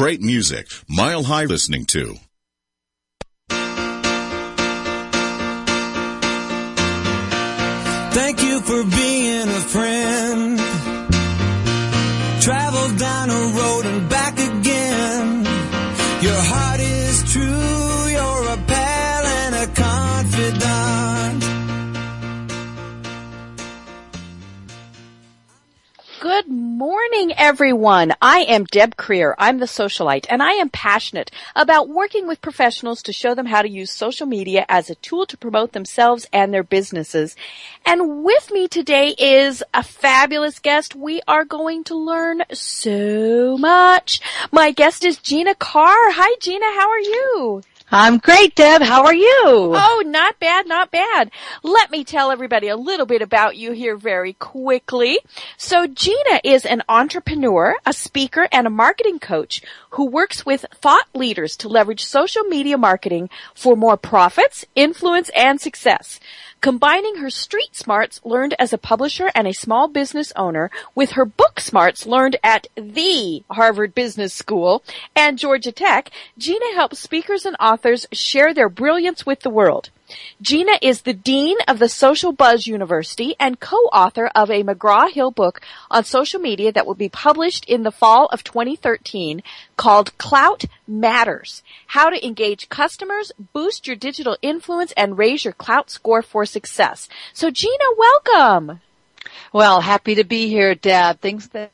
[0.00, 2.14] Great music, Mile High listening to.
[8.12, 10.58] Thank you for being a friend.
[12.40, 15.44] Travel down a road and back again.
[16.22, 16.77] Your heart
[26.78, 28.14] morning, everyone.
[28.22, 29.34] I am Deb Creer.
[29.36, 33.62] I'm the socialite, and I am passionate about working with professionals to show them how
[33.62, 37.34] to use social media as a tool to promote themselves and their businesses.
[37.84, 40.94] And with me today is a fabulous guest.
[40.94, 44.20] We are going to learn so much.
[44.52, 46.12] My guest is Gina Carr.
[46.12, 46.64] Hi, Gina.
[46.64, 47.62] How are you?
[47.90, 48.82] I'm great, Deb.
[48.82, 49.42] How are you?
[49.46, 51.30] Oh, not bad, not bad.
[51.62, 55.18] Let me tell everybody a little bit about you here very quickly.
[55.56, 61.06] So Gina is an entrepreneur, a speaker, and a marketing coach who works with thought
[61.14, 66.20] leaders to leverage social media marketing for more profits, influence, and success
[66.60, 71.24] combining her street smarts learned as a publisher and a small business owner with her
[71.24, 74.82] book smarts learned at the Harvard Business School
[75.14, 79.90] and Georgia Tech, Gina helps speakers and authors share their brilliance with the world.
[80.40, 85.60] Gina is the Dean of the Social Buzz University and co-author of a McGraw-Hill book
[85.90, 89.42] on social media that will be published in the fall of 2013
[89.76, 91.62] called Klout Matters.
[91.88, 97.08] How to engage customers, boost your digital influence, and raise your Klout score for success.
[97.32, 98.80] So Gina, welcome.
[99.52, 101.20] Well, happy to be here, Deb.
[101.20, 101.72] Things that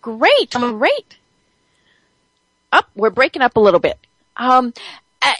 [0.00, 1.18] Great, great.
[2.72, 3.98] Up, we're breaking up a little bit.
[4.36, 4.72] Um,
[5.20, 5.32] uh,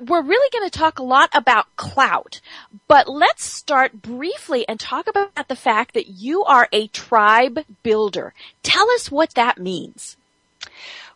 [0.00, 2.40] we're really going to talk a lot about clout,
[2.88, 8.32] but let's start briefly and talk about the fact that you are a tribe builder.
[8.62, 10.16] Tell us what that means.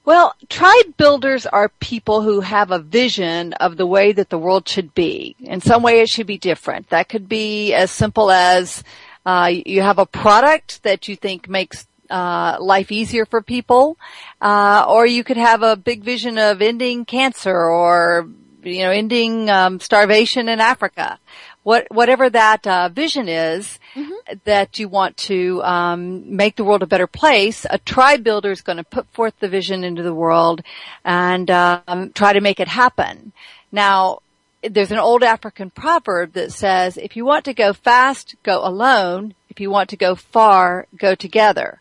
[0.04, 4.66] Well, tribe builders are people who have a vision of the way that the world
[4.68, 5.36] should be.
[5.40, 6.88] In some way it should be different.
[6.88, 8.82] That could be as simple as
[9.26, 13.96] uh, you have a product that you think makes uh, life easier for people,
[14.40, 18.28] uh, or you could have a big vision of ending cancer or
[18.62, 21.18] you know ending um, starvation in Africa.
[21.64, 24.38] What, whatever that uh, vision is mm-hmm.
[24.44, 28.62] that you want to um, make the world a better place, a tribe builder is
[28.62, 30.62] going to put forth the vision into the world
[31.04, 33.32] and um, try to make it happen.
[33.70, 34.20] Now,
[34.62, 39.34] there's an old African proverb that says, if you want to go fast, go alone.
[39.50, 41.80] If you want to go far, go together.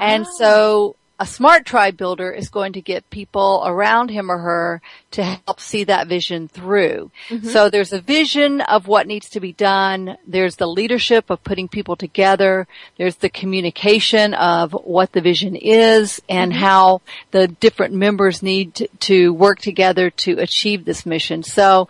[0.00, 0.30] And ah.
[0.36, 5.24] so a smart tribe builder is going to get people around him or her to
[5.24, 7.10] help see that vision through.
[7.28, 7.48] Mm-hmm.
[7.48, 10.16] So there's a vision of what needs to be done.
[10.26, 12.68] There's the leadership of putting people together.
[12.98, 16.60] There's the communication of what the vision is and mm-hmm.
[16.60, 17.00] how
[17.32, 21.42] the different members need to, to, work together to achieve this mission.
[21.42, 21.88] So,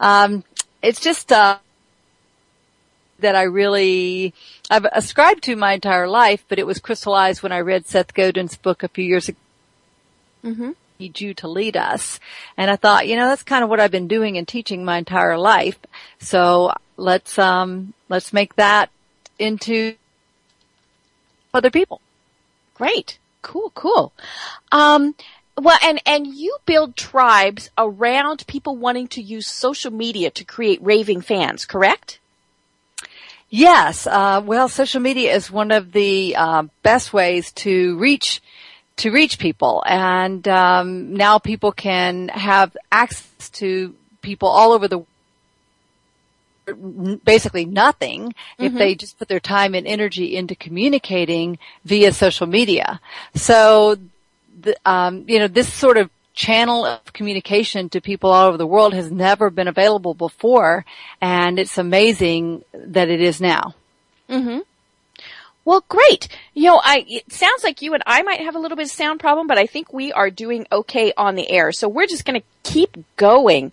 [0.00, 0.44] um,
[0.82, 1.58] it's just, uh,
[3.20, 4.34] that I really,
[4.70, 8.56] I've ascribed to my entire life, but it was crystallized when I read Seth Godin's
[8.56, 9.38] book a few years ago.
[10.44, 10.70] Mm-hmm.
[10.98, 12.20] Need you to lead us.
[12.56, 14.98] And I thought, you know, that's kind of what I've been doing and teaching my
[14.98, 15.78] entire life.
[16.18, 18.90] So let's, um, let's make that
[19.38, 19.94] into
[21.54, 22.00] other people.
[22.74, 23.18] Great.
[23.42, 24.12] Cool, cool.
[24.70, 25.14] Um,
[25.58, 30.82] well, and, and you build tribes around people wanting to use social media to create
[30.82, 32.19] raving fans, correct?
[33.50, 34.06] Yes.
[34.06, 38.40] Uh, well, social media is one of the uh, best ways to reach
[38.96, 45.04] to reach people, and um, now people can have access to people all over the
[47.24, 48.64] basically nothing mm-hmm.
[48.64, 53.00] if they just put their time and energy into communicating via social media.
[53.34, 53.96] So,
[54.60, 58.66] the, um, you know, this sort of channel of communication to people all over the
[58.66, 60.84] world has never been available before,
[61.20, 63.74] and it's amazing that it is now.
[64.28, 64.60] Mm-hmm.
[65.64, 66.28] Well, great.
[66.54, 68.92] You know, I, it sounds like you and I might have a little bit of
[68.92, 71.72] sound problem, but I think we are doing okay on the air.
[71.72, 73.72] So we're just going to keep going.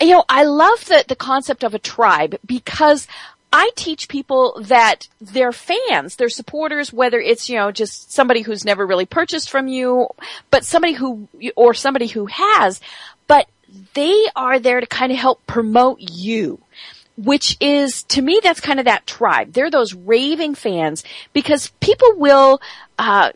[0.00, 3.06] You know, I love the, the concept of a tribe because
[3.52, 8.64] I teach people that they're fans, they're supporters, whether it's, you know, just somebody who's
[8.64, 10.08] never really purchased from you,
[10.50, 12.80] but somebody who, or somebody who has,
[13.26, 13.48] but
[13.94, 16.60] they are there to kind of help promote you.
[17.16, 19.52] Which is, to me, that's kind of that tribe.
[19.52, 21.02] They're those raving fans
[21.32, 22.60] because people will,
[22.96, 23.32] uh,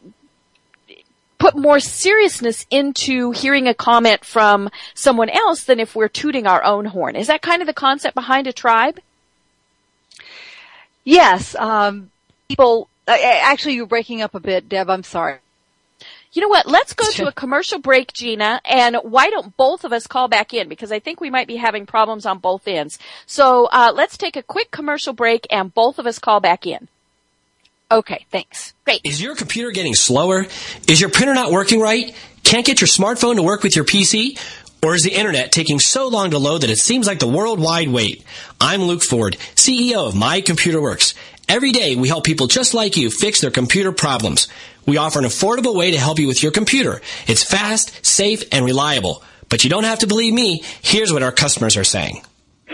[1.39, 6.63] put more seriousness into hearing a comment from someone else than if we're tooting our
[6.63, 7.17] own horn.
[7.17, 9.01] Is that kind of the concept behind a tribe?
[11.05, 12.11] Yes, um,
[12.49, 12.89] people.
[13.07, 14.89] Uh, actually, you're breaking up a bit, Deb.
[14.89, 15.39] I'm sorry.
[16.33, 16.67] You know what?
[16.67, 20.55] Let's go to a commercial break, Gina, and why don't both of us call back
[20.55, 22.99] in because I think we might be having problems on both ends.
[23.27, 26.89] So uh, let's take a quick commercial break and both of us call back in.
[27.91, 28.73] Okay, thanks.
[28.87, 29.03] Great.
[29.05, 30.47] Is your computer getting slower?
[30.89, 32.15] Is your printer not working right?
[32.43, 34.39] Can't get your smartphone to work with your PC?
[34.85, 37.89] Or is the internet taking so long to load that it seems like the worldwide
[37.89, 38.25] wait?
[38.61, 41.15] I'm Luke Ford, CEO of My Computer Works.
[41.49, 44.49] Every day we help people just like you fix their computer problems.
[44.85, 47.01] We offer an affordable way to help you with your computer.
[47.29, 49.23] It's fast, safe, and reliable.
[49.49, 50.65] But you don't have to believe me.
[50.83, 52.21] Here's what our customers are saying.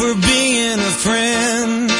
[0.00, 1.90] for being a friend.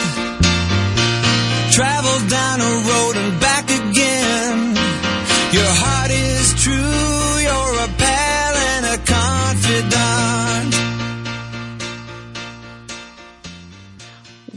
[1.70, 4.74] Travel down a road and back again.
[5.52, 7.40] Your heart is true.
[7.44, 10.70] You're a pal and a confidant.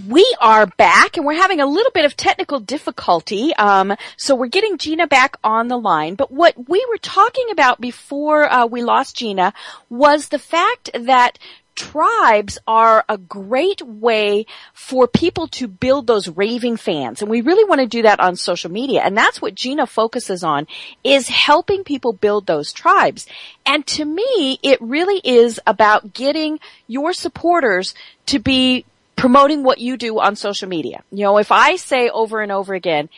[0.08, 3.54] We are back and we're having a little bit of technical difficulty.
[3.56, 6.16] Um, so we're getting Gina back on the line.
[6.16, 9.54] But what we were talking about before uh, we lost Gina
[9.90, 11.40] was the fact that
[11.76, 17.22] tribes are a great way for people to build those raving fans.
[17.22, 19.02] And we really want to do that on social media.
[19.02, 20.68] And that's what Gina focuses on
[21.04, 23.26] is helping people build those tribes.
[23.66, 27.94] And to me, it really is about getting your supporters
[28.28, 28.86] to be
[29.16, 31.04] promoting what you do on social media.
[31.12, 33.10] You know, if I say over and over again,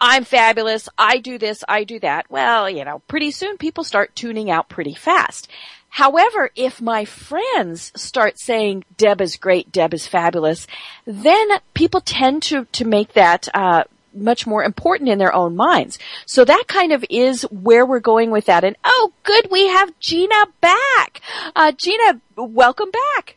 [0.00, 4.14] I'm fabulous, I do this, I do that, well, you know, pretty soon people start
[4.14, 5.48] tuning out pretty fast.
[5.94, 10.66] However, if my friends start saying Deb is great, Deb is fabulous,
[11.04, 16.00] then people tend to to make that uh, much more important in their own minds.
[16.26, 18.64] So that kind of is where we're going with that.
[18.64, 21.20] And oh, good, we have Gina back.
[21.54, 23.36] Uh, Gina, welcome back.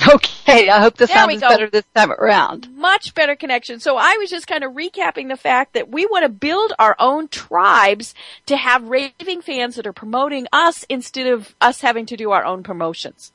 [0.14, 1.48] Okay, I hope the There sound is go.
[1.48, 2.68] better this time around.
[2.74, 3.80] Much better connection.
[3.80, 6.96] So I was just kind of recapping the fact that we want to build our
[6.98, 8.14] own tribes
[8.46, 12.44] to have raving fans that are promoting us instead of us having to do our
[12.44, 13.32] own promotions.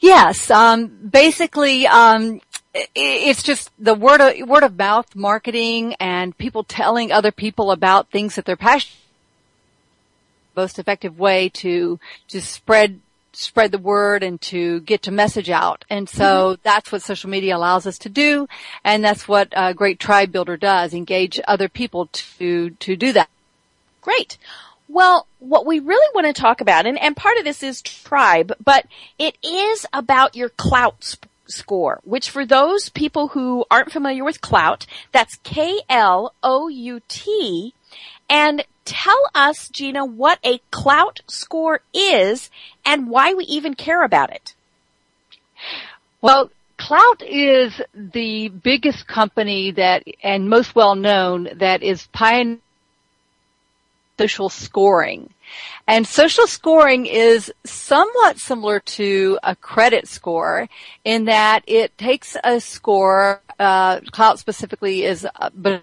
[0.00, 2.40] Yes, um, basically, um,
[2.94, 8.10] it's just the word of, word of mouth marketing and people telling other people about
[8.10, 8.96] things that they're passionate.
[10.56, 13.00] Most effective way to to spread
[13.32, 15.84] spread the word and to get to message out.
[15.90, 16.60] And so mm-hmm.
[16.62, 18.48] that's what social media allows us to do,
[18.84, 23.28] and that's what a great tribe builder does: engage other people to to do that.
[24.00, 24.38] Great.
[24.88, 28.52] Well, what we really want to talk about, and, and part of this is tribe,
[28.62, 28.84] but
[29.18, 34.42] it is about your Klout sp- score, which for those people who aren't familiar with
[34.42, 36.34] Klout, that's K-L-O-U-T.
[38.28, 42.50] And tell us, Gina, what a Klout score is
[42.84, 44.54] and why we even care about it.
[46.20, 52.60] Well, Klout is the biggest company that, and most well known, that is pioneering
[54.18, 55.30] social scoring.
[55.86, 60.68] And social scoring is somewhat similar to a credit score
[61.04, 65.82] in that it takes a score, uh, Klout specifically is, uh, but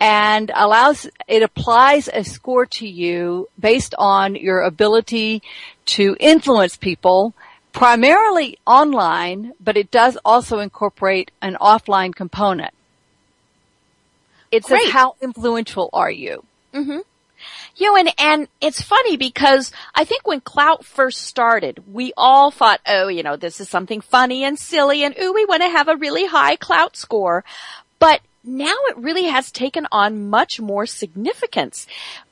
[0.00, 5.42] and allows it applies a score to you based on your ability
[5.84, 7.34] to influence people
[7.72, 12.74] primarily online but it does also incorporate an offline component.
[14.50, 16.44] It says how influential are you?
[16.74, 16.98] Mm-hmm.
[17.76, 22.50] You know, and, and it's funny because I think when Klout first started, we all
[22.50, 25.68] thought, oh, you know, this is something funny and silly and ooh, we want to
[25.70, 27.44] have a really high Klout score.
[27.98, 31.86] But now it really has taken on much more significance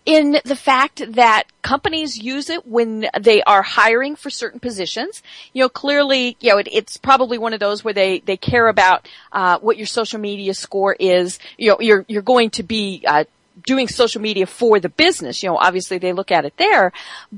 [0.04, 5.22] in the fact that companies use it when they are hiring for certain positions.
[5.52, 8.66] You know, clearly, you know, it, it's probably one of those where they, they care
[8.66, 11.38] about, uh, what your social media score is.
[11.56, 13.24] You know, you're, you're going to be, uh,
[13.62, 15.42] doing social media for the business.
[15.42, 16.92] You know, obviously they look at it there,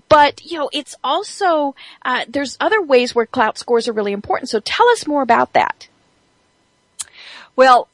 [0.09, 4.49] but you know, it's also uh, there's other ways where Klout scores are really important.
[4.49, 5.88] So tell us more about that.
[7.57, 7.88] Well,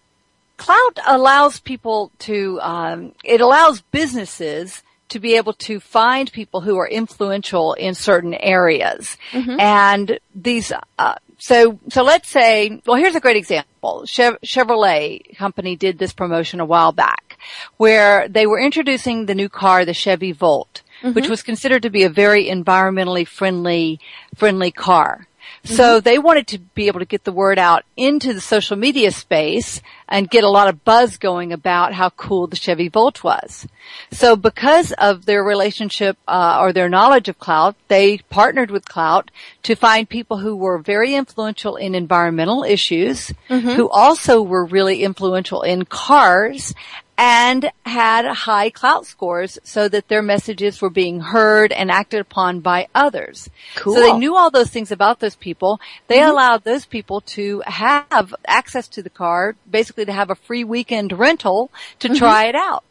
[0.59, 6.77] Klout allows people to, um, it allows businesses to be able to find people who
[6.77, 9.17] are influential in certain areas.
[9.31, 9.59] Mm-hmm.
[9.59, 14.03] And these, uh, so, so let's say, well, here's a great example.
[14.05, 17.39] Chevrolet company did this promotion a while back
[17.77, 21.15] where they were introducing the new car, the Chevy Volt, mm-hmm.
[21.15, 24.01] which was considered to be a very environmentally friendly,
[24.35, 25.28] friendly car.
[25.69, 26.05] So mm-hmm.
[26.05, 29.83] they wanted to be able to get the word out into the social media space
[30.09, 33.69] and get a lot of buzz going about how cool the Chevy Volt was.
[34.11, 39.29] So because of their relationship uh, or their knowledge of Klout, they partnered with Klout
[39.65, 43.69] to find people who were very influential in environmental issues, mm-hmm.
[43.69, 46.75] who also were really influential in cars
[47.19, 52.61] and had high Klout scores so that their messages were being heard and acted upon
[52.61, 53.51] by others.
[53.75, 53.97] Cool.
[53.97, 55.81] So they knew all those things about those people.
[56.07, 56.31] They mm-hmm.
[56.31, 61.13] allowed those people to have access to the car, basically to have a free weekend
[61.13, 62.17] rental to mm-hmm.
[62.17, 62.88] try it out.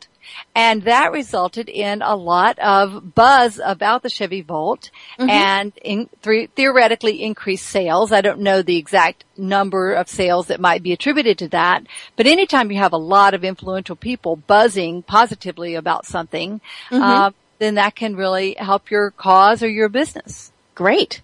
[0.55, 5.29] And that resulted in a lot of buzz about the Chevy Volt mm-hmm.
[5.29, 8.11] and in, th- theoretically increased sales.
[8.11, 11.83] I don't know the exact number of sales that might be attributed to that,
[12.15, 17.01] but anytime you have a lot of influential people buzzing positively about something, mm-hmm.
[17.01, 20.51] uh, then that can really help your cause or your business.
[20.75, 21.21] Great.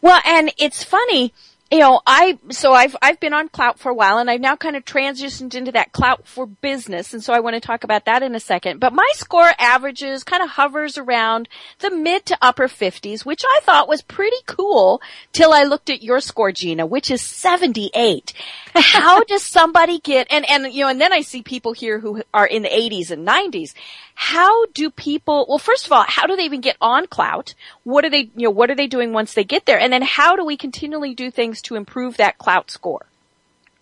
[0.00, 1.32] Well, and it's funny,
[1.70, 4.54] you know, I, so I've, I've been on Klout for a while and I've now
[4.54, 7.12] kind of transitioned into that Klout for business.
[7.12, 8.78] And so I want to talk about that in a second.
[8.78, 11.48] But my score averages kind of hovers around
[11.80, 16.04] the mid to upper fifties, which I thought was pretty cool till I looked at
[16.04, 18.32] your score, Gina, which is 78.
[18.74, 22.22] How does somebody get, and, and, you know, and then I see people here who
[22.32, 23.74] are in the 80s and 90s.
[24.18, 27.52] How do people, well, first of all, how do they even get on Klout?
[27.84, 29.78] What are they, you know, what are they doing once they get there?
[29.78, 33.04] And then how do we continually do things to improve that Klout score?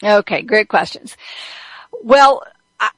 [0.02, 1.16] Okay, great questions.
[2.02, 2.42] Well,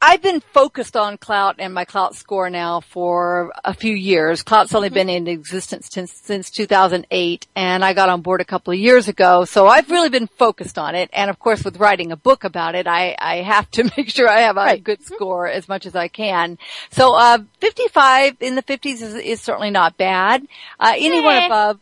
[0.00, 4.42] I've been focused on Klout and my Klout score now for a few years.
[4.42, 4.94] Klout's only mm-hmm.
[4.94, 9.08] been in existence since, since 2008 and I got on board a couple of years
[9.08, 9.44] ago.
[9.44, 11.10] So I've really been focused on it.
[11.12, 14.28] And of course with writing a book about it, I, I have to make sure
[14.28, 14.84] I have a right.
[14.84, 16.58] good score as much as I can.
[16.90, 20.46] So, uh, 55 in the 50s is, is certainly not bad.
[20.78, 21.80] Uh, anyone above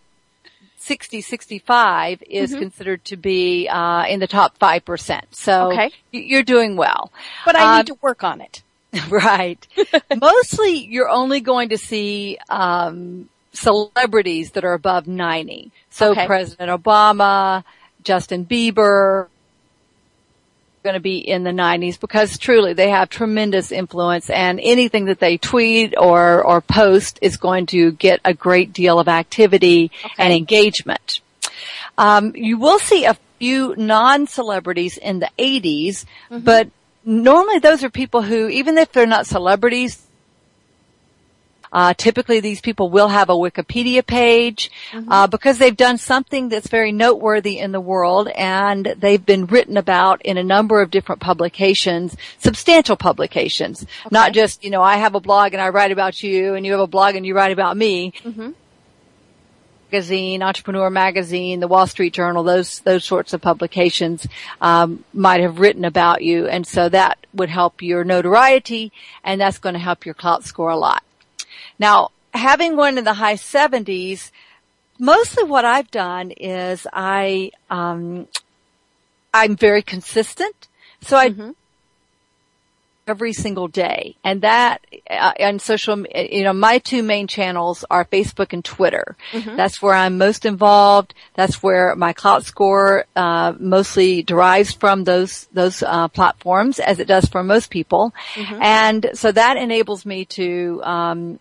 [0.84, 2.58] 60, 65 is mm-hmm.
[2.58, 5.22] considered to be uh, in the top 5%.
[5.30, 5.90] So okay.
[6.12, 7.10] you're doing well.
[7.46, 8.62] But I need um, to work on it.
[9.08, 9.66] right.
[10.16, 15.72] Mostly you're only going to see um, celebrities that are above 90.
[15.88, 16.26] So okay.
[16.26, 17.64] President Obama,
[18.02, 19.28] Justin Bieber,
[20.84, 25.18] going to be in the 90s because truly they have tremendous influence and anything that
[25.18, 30.14] they tweet or, or post is going to get a great deal of activity okay.
[30.18, 31.22] and engagement.
[31.96, 36.40] Um, you will see a few non-celebrities in the 80s, mm-hmm.
[36.40, 36.68] but
[37.02, 40.03] normally those are people who, even if they're not celebrities,
[41.74, 45.10] uh, typically these people will have a Wikipedia page, mm-hmm.
[45.10, 49.76] uh, because they've done something that's very noteworthy in the world and they've been written
[49.76, 54.08] about in a number of different publications, substantial publications, okay.
[54.12, 56.72] not just, you know, I have a blog and I write about you and you
[56.72, 58.12] have a blog and you write about me.
[58.22, 58.52] Mm-hmm
[59.94, 64.26] magazine, Entrepreneur Magazine, the Wall Street Journal, those those sorts of publications
[64.60, 68.90] um, might have written about you, and so that would help your notoriety,
[69.22, 71.03] and that's going to help your Klout score a lot.
[71.78, 74.30] Now, having one in the high 70s,
[74.98, 78.28] mostly what I've done is I, um,
[79.32, 80.68] I'm very consistent.
[81.00, 81.50] So I, mm-hmm.
[83.06, 84.16] Every single day.
[84.24, 84.80] And that,
[85.10, 89.14] uh, on social, you know, my two main channels are Facebook and Twitter.
[89.32, 89.56] Mm-hmm.
[89.56, 91.12] That's where I'm most involved.
[91.34, 97.06] That's where my Klout score, uh, mostly derives from those, those, uh, platforms as it
[97.06, 98.14] does for most people.
[98.36, 98.62] Mm-hmm.
[98.62, 101.40] And so that enables me to, um,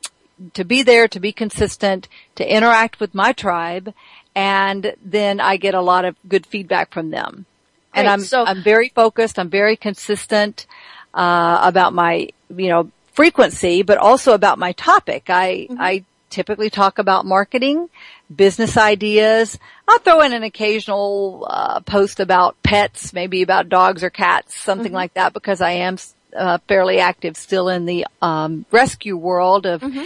[0.56, 3.94] to be there, to be consistent, to interact with my tribe,
[4.36, 7.46] and then I get a lot of good feedback from them.
[7.94, 8.02] Great.
[8.02, 9.40] And I'm so, I'm very focused.
[9.40, 10.66] I'm very consistent
[11.14, 15.30] uh, about my you know frequency, but also about my topic.
[15.30, 15.82] I mm-hmm.
[15.82, 17.90] I typically talk about marketing,
[18.36, 19.60] business ideas.
[19.88, 24.88] I'll throw in an occasional uh, post about pets, maybe about dogs or cats, something
[24.88, 24.96] Mm-hmm.
[24.96, 25.98] like that, because I am
[26.36, 30.06] uh, fairly active still in the um, rescue world of Mm-hmm.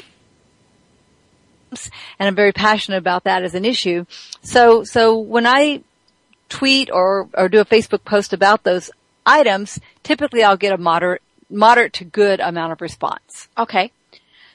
[2.19, 4.05] and I'm very passionate about that as an issue.
[4.41, 5.81] So, so when I
[6.49, 8.89] tweet or, or do a Facebook post about those
[9.27, 13.48] items, typically I'll get a moderate, moderate to good amount of response.
[13.57, 13.91] Okay.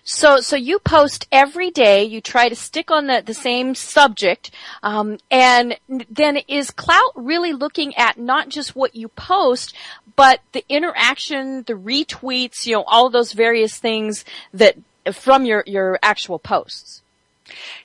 [0.05, 2.02] So, so you post every day.
[2.02, 4.50] You try to stick on the, the same subject,
[4.83, 5.79] um, and
[6.11, 9.76] then is Klout really looking at not just what you post,
[10.17, 14.76] but the interaction, the retweets, you know, all those various things that
[15.12, 17.02] from your your actual posts.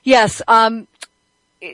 [0.02, 0.88] Yes, um,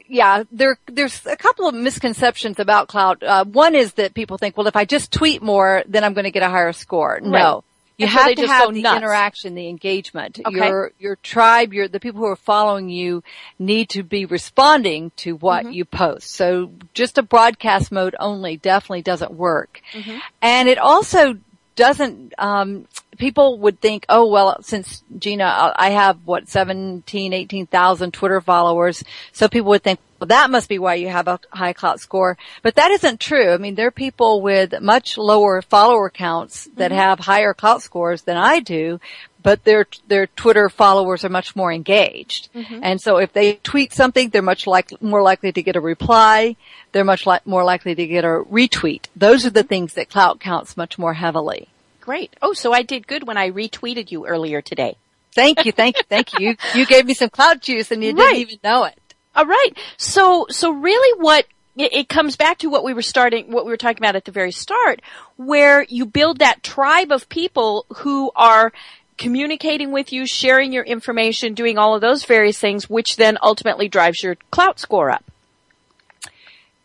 [0.09, 3.23] yeah, there, there's a couple of misconceptions about Klout.
[3.23, 6.25] Uh, one is that people think, well, if I just tweet more, then I'm going
[6.25, 7.19] to get a higher score.
[7.23, 7.25] Right.
[7.31, 7.64] No.
[7.97, 8.97] You And have they to have the nuts.
[8.97, 10.41] interaction, the engagement.
[10.45, 10.57] Okay.
[10.57, 13.23] Your your tribe, your the people who are following you
[13.61, 15.73] need to be responding to what Mm-hmm.
[15.75, 16.33] you post.
[16.33, 19.81] So just a broadcast mode only definitely doesn't work.
[19.93, 20.19] Mm-hmm.
[20.43, 21.38] And it also
[21.76, 22.87] doesn't um
[23.19, 29.02] people would think oh well since Gina uh, I have what 17 18,000 Twitter followers.
[29.33, 32.37] So people would think well that must be why you have a high Klout score.
[32.62, 33.52] But that isn't true.
[33.52, 38.23] I mean there are people with much lower follower counts that have higher Klout scores
[38.23, 39.00] than I do
[39.44, 42.80] but their their Twitter followers are much more engaged mm-hmm.
[42.82, 46.56] and so if they tweet something they're much like more likely to get a reply
[46.90, 49.68] they're much li- more likely to get a retweet those are the mm-hmm.
[49.68, 51.68] things that Klout counts much more heavily
[52.04, 52.36] Great.
[52.42, 54.98] Oh, so I did good when I retweeted you earlier today.
[55.34, 56.48] Thank you, thank you, thank you.
[56.50, 58.34] You, you gave me some Klout juice and you Right.
[58.34, 58.98] didn't even know it.
[59.34, 59.70] All right.
[59.96, 61.46] So, so really what
[61.76, 64.32] it comes back to what we were starting, what we were talking about at the
[64.32, 65.00] very start,
[65.36, 68.70] where you build that tribe of people who are
[69.16, 73.88] communicating with you, sharing your information, doing all of those various things, which then ultimately
[73.88, 75.25] drives your Klout score up.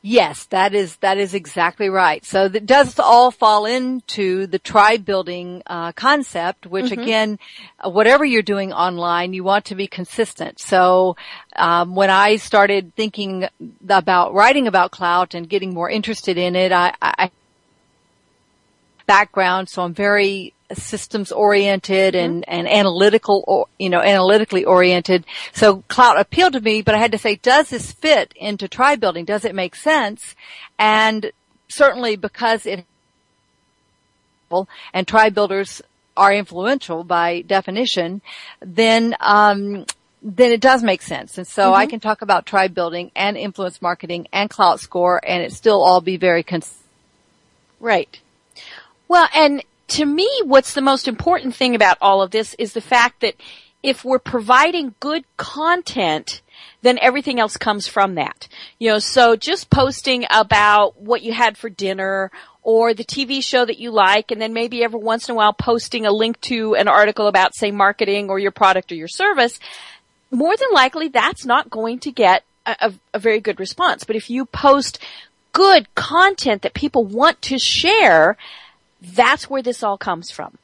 [0.02, 2.24] Yes, that is that is exactly right.
[2.24, 7.38] So that does all fall into the tribe building uh, concept, which again,
[7.86, 10.58] uh, whatever you're doing online, you want to be consistent.
[10.58, 11.18] So
[11.58, 13.50] um, when I started thinking
[13.90, 17.30] about writing about Klout and getting more interested in it, I, I
[19.06, 25.26] background, so I'm very systems oriented and, and analytical, or, you know, analytically oriented.
[25.54, 29.00] So Klout appealed to me, but I had to say, does this fit into tribe
[29.00, 29.26] building?
[29.26, 30.36] Does it make sense?
[30.78, 31.32] And
[31.68, 32.86] certainly because it
[34.94, 35.82] and tribe builders
[36.18, 38.22] are influential by definition,
[38.60, 39.86] then um,
[40.22, 41.38] then it does make sense.
[41.38, 45.42] And so I can talk about tribe building and influence marketing and Klout score, and
[45.42, 46.84] it still all be very cons-
[47.80, 48.20] Right.
[49.08, 52.82] Well, and to me, what's the most important thing about all of this is the
[52.82, 53.36] fact that
[53.82, 56.42] if we're providing good content,
[56.82, 58.48] then everything else comes from that.
[58.78, 63.66] You know, so just posting about what you had for dinner or the TV show
[63.66, 66.76] that you like and then maybe every once in a while posting a link to
[66.76, 69.60] an article about say marketing or your product or your service,
[70.32, 74.04] more than likely that's not going to get a, a, very good response.
[74.04, 75.00] But if you post
[75.54, 78.38] good content that people want to share,
[79.02, 80.58] that's where this all comes from.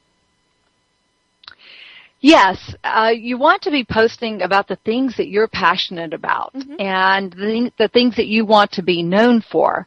[2.22, 7.32] Yes, uh, you want to be posting about the things that you're passionate about and
[7.34, 9.86] the, the things that you want to be known for.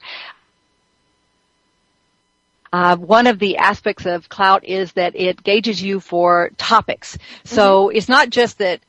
[2.72, 7.16] Uh, one of the aspects of Klout is that it gauges you for topics.
[7.44, 7.96] So mm-hmm.
[7.96, 8.80] it's not just that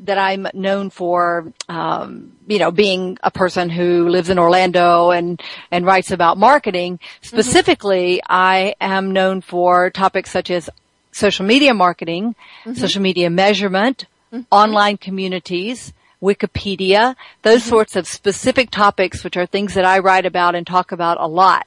[0.00, 5.40] that I'm known for, um, you know, being a person who lives in Orlando and
[5.70, 6.98] and writes about marketing.
[6.98, 7.26] Mm-hmm.
[7.26, 10.68] Specifically, I am known for topics such as
[11.12, 12.74] social media marketing, mm-hmm.
[12.74, 14.06] social media measurement,
[14.50, 20.54] online communities, Wikipedia, those sorts of specific topics, which are things that I write about
[20.54, 21.66] and talk about a lot.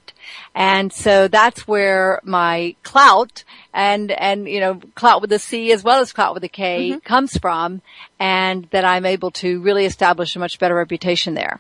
[0.54, 5.84] And so that's where my clout and, and, you know, clout with a C as
[5.84, 7.00] well as clout with a K mm-hmm.
[7.00, 7.82] comes from
[8.20, 11.60] and that I'm able to really establish a much better reputation there.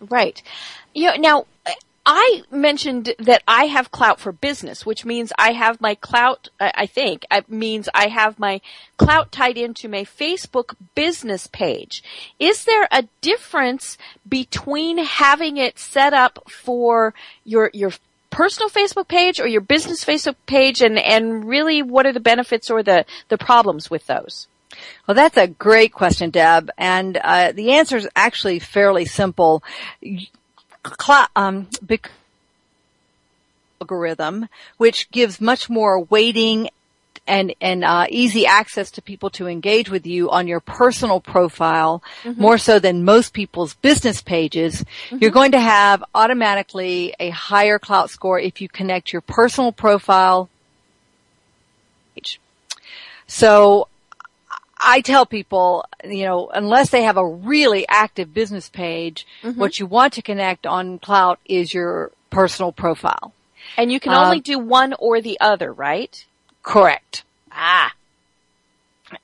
[0.00, 0.42] Right.
[0.94, 1.46] You know, now,
[2.10, 6.72] I mentioned that I have Klout for business, which means I have my Klout, I
[6.74, 8.62] I think, it means I have my
[8.98, 12.02] Klout tied into my Facebook business page.
[12.38, 17.12] Is there a difference between having it set up for
[17.44, 17.92] your, your
[18.30, 22.70] personal Facebook page or your business Facebook page and, and really what are the benefits
[22.70, 24.48] or the, the problems with those?
[25.06, 26.70] Well, that's a great question, Deb.
[26.76, 29.62] And uh, the answer is actually fairly simple.
[31.34, 32.10] Um, bec-
[33.80, 36.68] algorithm, which gives much more weighting
[37.28, 42.02] and and uh, easy access to people to engage with you on your personal profile
[42.36, 48.08] more so than most people's business pages, you're going to have automatically a higher Klout
[48.08, 50.48] score if you connect your personal profile.
[52.14, 52.40] page.
[53.26, 53.88] So
[54.80, 59.86] I tell people, you know, unless they have a really active business page, what you
[59.86, 63.32] want to connect on Klout is your personal profile.
[63.76, 66.24] And you can Um, only do one or the other, right?
[66.68, 67.24] Correct.
[67.50, 67.94] Ah.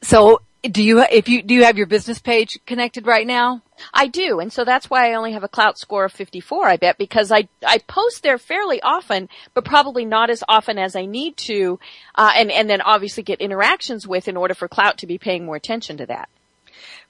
[0.00, 3.61] So do you, if you, do you have your business page connected right now?
[3.92, 6.76] I do, and so that's why I only have a Klout score of 54, I
[6.78, 11.04] bet, because I, I post there fairly often, but probably not as often as I
[11.04, 11.78] need to,
[12.14, 15.44] uh, and, and then obviously get interactions with in order for Klout to be paying
[15.44, 16.30] more attention to that.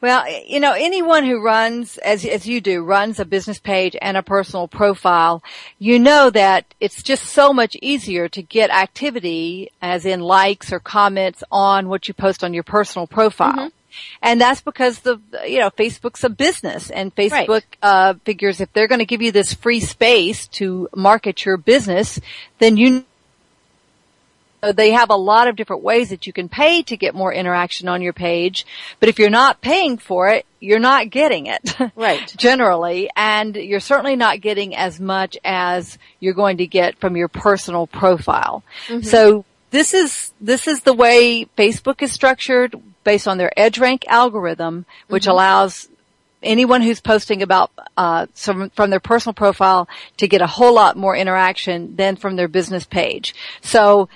[0.01, 4.17] Well, you know, anyone who runs, as, as you do, runs a business page and
[4.17, 5.43] a personal profile,
[5.79, 10.81] you know that it's just so much easier to get activity, as in likes or
[10.81, 13.71] comments on what you post on your personal profile.
[14.21, 18.89] And that's because the, you know, Facebook's a business and Facebook, uh, figures if they're
[18.89, 22.21] going to give you this free space to market your business,
[22.59, 23.05] then you
[24.73, 27.89] they have a lot of different ways that you can pay to get more interaction
[27.89, 28.67] on your page.
[29.01, 31.75] But if you're not paying for it, you're not getting it.
[31.97, 32.33] Right.
[32.37, 33.11] Generally.
[33.15, 37.87] And you're certainly not getting as much as you're going to get from your personal
[37.87, 38.65] profile.
[39.03, 42.75] So this is, this is the way Facebook is structured
[43.05, 45.89] based on their EdgeRank algorithm, which allows
[46.45, 50.97] anyone who's posting about uh, some, from their personal profile to get a whole lot
[50.97, 53.35] more interaction than from their business page.
[53.63, 54.09] So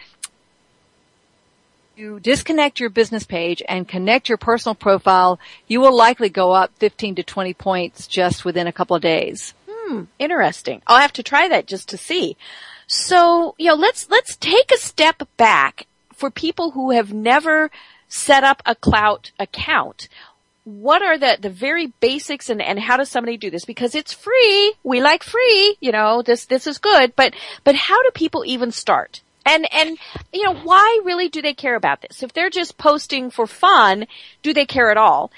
[1.99, 6.71] you disconnect your business page and connect your personal profile, you will likely go up
[6.79, 9.53] 15 to 20 points just within a couple of days.
[9.69, 10.81] Hmm, interesting.
[10.87, 12.37] I'll have to try that just to see.
[12.87, 17.71] So, you know, let's, let's take a step back for people who have never
[18.09, 20.09] set up a Klout account.
[20.65, 23.65] What are the, the very basics and, and how does somebody do this?
[23.65, 24.75] Because it's free.
[24.85, 25.77] We like free.
[25.81, 27.17] You know, this, this is good.
[27.17, 27.35] But,
[27.65, 29.21] but how do people even start?
[29.49, 29.99] And, and,
[30.33, 32.23] you know, why really do they care about this?
[32.23, 34.07] If they're just posting for fun,
[34.43, 35.31] do they care at all?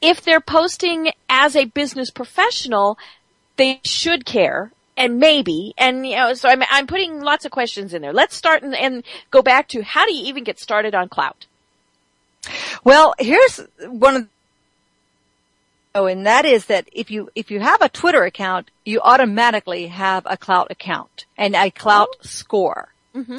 [0.00, 2.98] If they're posting as a business professional,
[3.56, 7.94] they should care and maybe and you know so I'm I'm putting lots of questions
[7.94, 8.12] in there.
[8.12, 11.46] Let's start and, and go back to how do you even get started on Klout?
[12.84, 14.28] Well, here's one of
[15.94, 19.88] Oh, and that is that if you, if you have a Twitter account, you automatically
[19.88, 22.16] have a Klout account and a Klout oh.
[22.22, 22.91] score.
[23.14, 23.38] Mm-hmm.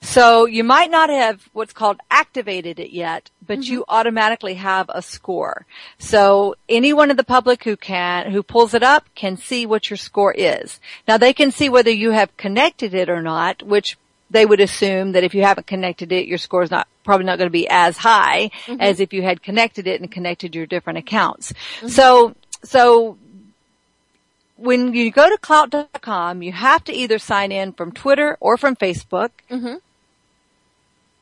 [0.00, 3.72] So you might not have what's called activated it yet, but mm-hmm.
[3.72, 5.66] you automatically have a score.
[5.98, 9.98] So anyone in the public who can, who pulls it up can see what your
[9.98, 10.80] score is.
[11.06, 13.98] Now they can see whether you have connected it or not, which
[14.30, 17.38] they would assume that if you haven't connected it, your score is not probably not
[17.38, 18.80] going to be as high mm-hmm.
[18.80, 21.52] as if you had connected it and connected your different accounts.
[21.88, 23.18] So, so
[24.60, 28.76] when you go to klout.com, you have to either sign in from Twitter or from
[28.76, 29.30] Facebook.
[29.50, 29.76] Mm-hmm.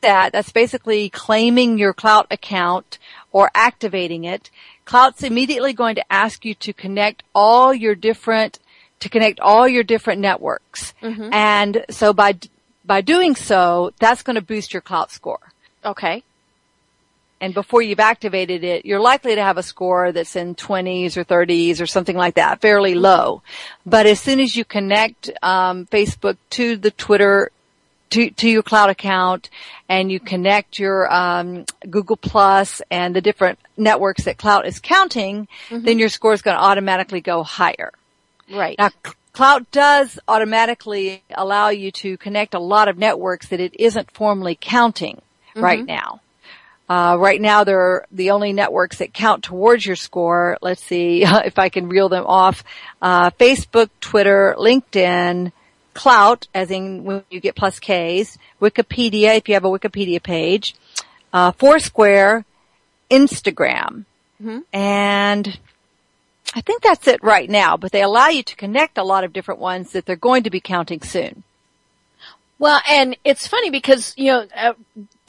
[0.01, 2.97] That, that's basically claiming your Klout account
[3.33, 4.49] or activating it.
[4.85, 8.59] Klout's immediately going to ask you to connect all your different,
[9.01, 10.93] to connect all your different networks.
[11.01, 11.33] Mm-hmm.
[11.33, 12.37] And so by,
[12.85, 15.51] by doing so, that's going to boost your Klout score
[15.85, 16.23] Okay.
[17.41, 21.23] And before you've activated it, you're likely to have a score that's in 20s or
[21.23, 23.41] 30s or something like that, fairly low.
[23.85, 27.51] But as soon as you connect um, Facebook to the Twitter,
[28.09, 29.49] to, to your Klout account,
[29.87, 35.47] and you connect your um, Google Plus and the different networks that Klout is counting,
[35.69, 37.91] then your score is going to automatically go higher.
[38.51, 38.77] Right.
[38.77, 38.89] Now,
[39.33, 44.57] Klout does automatically allow you to connect a lot of networks that it isn't formally
[44.59, 45.21] counting
[45.55, 46.21] right now.
[46.89, 50.57] Uh, right now, they're the only networks that count towards your score.
[50.61, 52.63] Let's see if I can reel them off.
[53.01, 55.51] Uh, Facebook, Twitter, LinkedIn,
[55.93, 60.75] Klout, as in when you get plus Ks, Wikipedia, if you have a Wikipedia page,
[61.31, 62.45] uh, Foursquare,
[63.11, 64.05] Instagram,
[64.73, 65.59] and
[66.55, 69.33] I think that's it right now, but they allow you to connect a lot of
[69.33, 71.43] different ones that they're going to be counting soon.
[72.57, 74.73] Well, and it's funny because, you know, uh,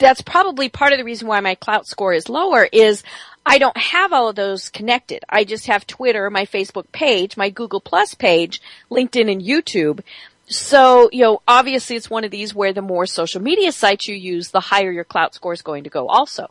[0.01, 3.03] that's probably part of the reason why my Klout score is lower is
[3.45, 5.23] I don't have all of those connected.
[5.29, 10.01] I just have Twitter, my Facebook page, my Google Plus page, LinkedIn and YouTube.
[10.47, 14.15] So, you know, obviously it's one of these where the more social media sites you
[14.15, 16.49] use, the higher your Klout score is going to go also.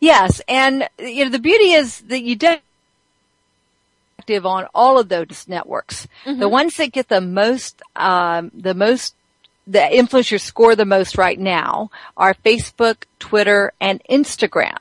[0.00, 2.60] Yes, and you know the beauty is that you don't
[4.18, 6.06] active on all of those networks.
[6.26, 9.14] The ones that get the most um, the most
[9.66, 14.76] the influencers score the most right now are Facebook, Twitter, and Instagram.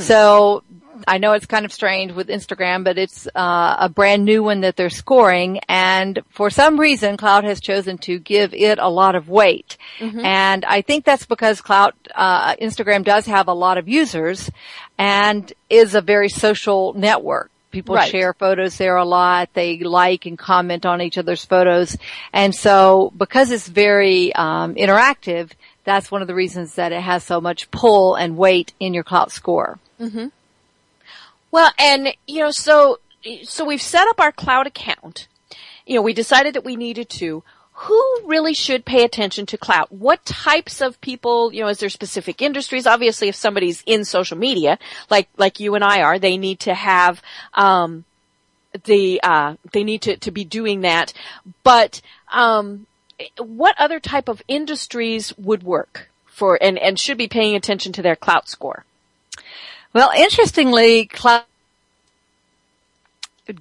[0.00, 0.62] So
[1.08, 4.60] I know it's kind of strange with Instagram, but it's uh, a brand new one
[4.60, 9.14] that they're scoring, and for some reason, Klout has chosen to give it a lot
[9.16, 9.76] of weight,
[10.24, 14.50] and I think that's because Klout uh, Instagram does have a lot of users,
[14.96, 17.50] and is a very social network.
[17.74, 18.10] People Right.
[18.10, 19.50] share photos there a lot.
[19.52, 21.96] They like and comment on each other's photos,
[22.32, 25.50] and so because it's very um, interactive,
[25.84, 29.04] that's one of the reasons that it has so much pull and weight in your
[29.04, 29.78] Klout score.
[31.50, 32.98] Well, and you know, so
[33.44, 35.28] so we've set up our Klout account.
[35.86, 37.42] You know, we decided that we needed to.
[37.78, 39.90] Who really should pay attention to Klout?
[39.90, 42.86] What types of people, you know, is there specific industries?
[42.86, 44.78] Obviously, if somebody's in social media,
[45.10, 47.20] like like you and I are, they need to have
[47.54, 48.04] um
[48.84, 51.12] the uh they need to to be doing that.
[51.64, 52.00] But
[52.32, 52.86] um
[53.38, 58.02] what other type of industries would work for and and should be paying attention to
[58.02, 58.84] their Klout score?
[59.92, 61.44] Well, interestingly, Klout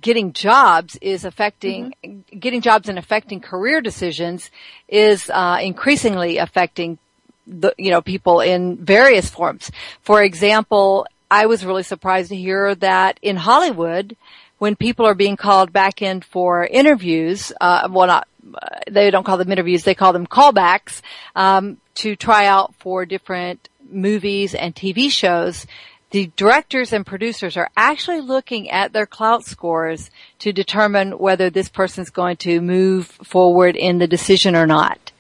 [0.02, 1.94] getting jobs is affecting
[2.40, 4.50] getting jobs and affecting career decisions
[4.88, 6.98] is uh, increasingly affecting
[7.46, 9.72] the you know people in various forms.
[10.02, 14.16] For example, I was really surprised to hear that in Hollywood,
[14.60, 19.26] when people are being called back in for interviews, uh, well, not uh, they don't
[19.26, 21.02] call them interviews; they call them callbacks
[21.36, 25.66] um, to try out for different movies and TV shows.
[26.14, 31.70] The directors and producers are actually looking at their Klout scores to determine whether this
[31.70, 35.12] person's going to move forward in the decision or not.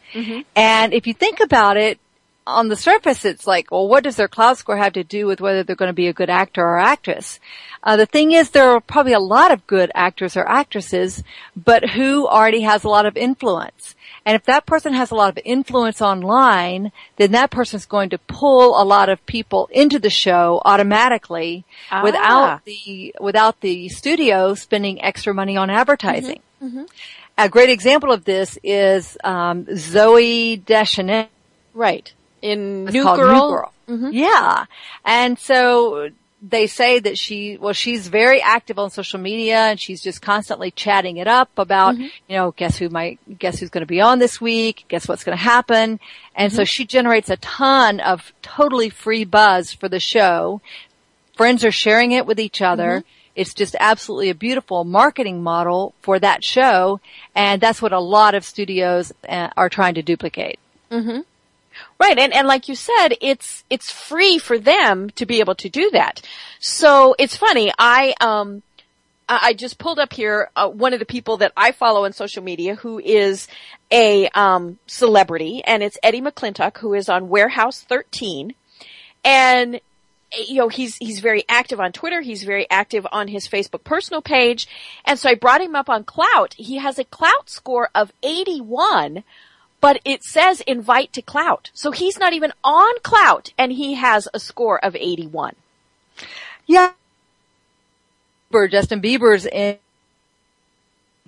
[0.55, 1.99] And if you think about it,
[2.45, 5.41] on the surface, it's like, well, what does their Klout score have to do with
[5.41, 7.39] whether they're going to be a good actor or actress?
[7.81, 11.23] Uh, the thing is, there are probably a lot of good actors or actresses,
[11.55, 13.92] but who already has a lot of influence?
[14.25, 18.17] And if that person has a lot of influence online, then that person's going to
[18.17, 22.03] pull a lot of people into the show automatically Ah.
[22.03, 26.41] without the, without the studio spending extra money on advertising.
[27.37, 31.27] A great example of this is um, Zooey Deschanel.
[31.73, 32.13] Right.
[32.41, 33.71] In New Girl.
[33.89, 33.93] Mm-hmm.
[33.95, 34.13] New Girl.
[34.13, 34.65] Yeah.
[35.03, 36.09] And so
[36.45, 40.71] they say that she, well, she's very active on social media and she's just constantly
[40.71, 42.03] chatting it up about, Mm-hmm.
[42.27, 45.23] you know, guess who might, guess who's going to be on this week, guess what's
[45.23, 45.99] going to happen.
[46.35, 46.55] And Mm-hmm.
[46.57, 50.59] so she generates a ton of totally free buzz for the show.
[51.37, 52.99] Friends are sharing it with each other.
[52.99, 53.07] Mm-hmm.
[53.35, 56.99] It's just absolutely a beautiful marketing model for that show.
[57.33, 60.59] And that's what a lot of studios uh, are trying to duplicate.
[61.99, 62.17] Right.
[62.17, 65.89] And, and like you said, it's, it's free for them to be able to do
[65.91, 66.21] that.
[66.59, 67.71] So it's funny.
[67.77, 68.63] I, um,
[69.27, 72.43] I just pulled up here uh, one of the people that I follow on social
[72.43, 73.47] media who is
[73.91, 78.53] a um, celebrity, and it's Eddie McClintock, who is on Warehouse 13,
[79.23, 79.79] and
[80.47, 82.21] you know he's he's very active on Twitter.
[82.21, 84.67] He's very active on his Facebook personal page,
[85.05, 86.53] and so I brought him up on Klout.
[86.55, 89.23] He has a Klout score of 81,
[89.83, 94.29] but it says invite to Klout, so he's not even on Klout, and he has
[94.33, 95.57] a score of 81.
[96.65, 96.93] Yeah.
[98.69, 99.77] Justin Bieber's in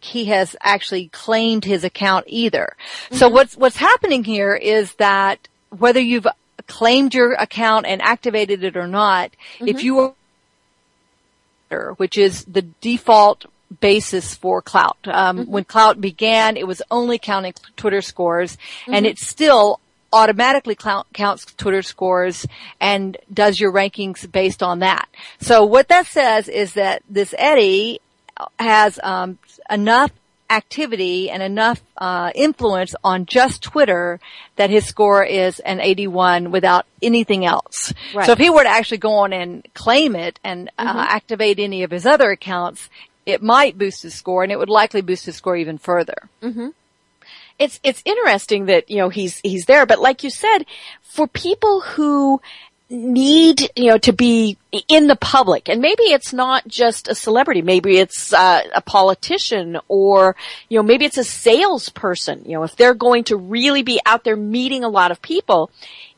[0.02, 2.78] he has actually claimed his account either.
[3.12, 3.36] So mm-hmm.
[3.36, 6.28] what's what's happening here is that whether you've
[6.66, 9.86] claimed your account and activated it or not, if mm-hmm.
[9.86, 10.00] you
[11.72, 13.48] are which is the default
[13.80, 14.96] basis for Klout.
[15.08, 19.80] Um, When Klout began, it was only counting Twitter scores, and it still
[20.14, 22.46] automatically clou- counts Twitter scores
[22.80, 25.10] and does your rankings based on that.
[25.40, 28.00] So what that says is that this Eddie
[28.58, 29.38] has um,
[29.70, 30.12] enough
[30.50, 34.20] activity and enough uh, influence on just Twitter
[34.58, 37.94] that his score is an 81 without anything else.
[38.14, 38.26] Right.
[38.26, 41.84] So if he were to actually go on and claim it and uh, activate any
[41.84, 42.90] of his other accounts,
[43.26, 46.30] it might boost his score and it would likely boost his score even further.
[47.60, 50.66] it's it's interesting that you know he's he's there but like you said
[51.02, 52.42] for people who
[52.90, 54.58] need you know to be
[54.88, 59.78] in the public and maybe it's not just a celebrity maybe it's uh, a politician
[59.88, 60.36] or
[60.70, 64.24] you know maybe it's a salesperson you know if they're going to really be out
[64.24, 65.72] there meeting a lot of people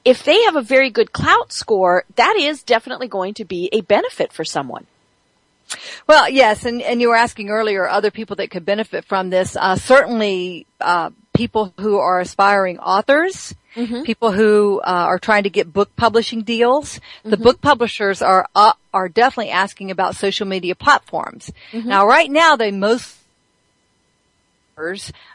[0.04, 3.82] if they have a very good Klout score that is definitely going to be a
[3.82, 4.86] benefit for someone
[6.08, 9.56] Well, yes, and, and you were asking earlier other people that could benefit from this.
[9.56, 13.54] Uh, certainly, uh, people who are aspiring authors,
[14.04, 17.00] people who uh, are trying to get book publishing deals.
[17.24, 21.52] The book publishers are uh, are definitely asking about social media platforms.
[21.88, 23.17] Now, right now, they most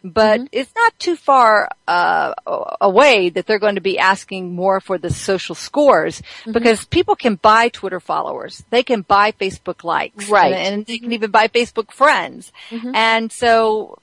[0.04, 2.32] but it's not too far uh,
[2.80, 7.34] away that they're going to be asking more for the social scores because people can
[7.36, 10.52] buy Twitter followers, they can buy Facebook likes, Right.
[10.52, 12.52] and, and they can even buy Facebook friends,
[12.94, 13.98] and so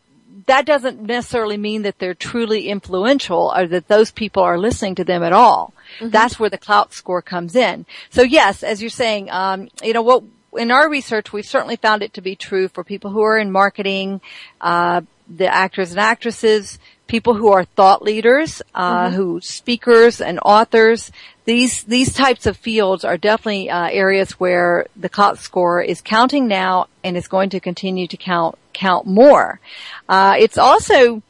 [0.47, 5.04] that doesn't necessarily mean that they're truly influential or that those people are listening to
[5.04, 5.73] them at all.
[6.02, 7.86] That's where the Klout score comes in.
[8.10, 10.23] So yes, as you're saying, um, you know what.
[10.58, 13.52] In our research, we've certainly found it to be true for people who are in
[13.52, 14.19] marketing,
[14.60, 21.11] uh, the actors and actresses, people who are thought leaders, uh, who speakers and authors.
[21.45, 26.47] These these types of fields are definitely uh, areas where the Klout score is counting
[26.47, 29.59] now and is going to continue to count count more.
[30.07, 31.21] Uh, it's also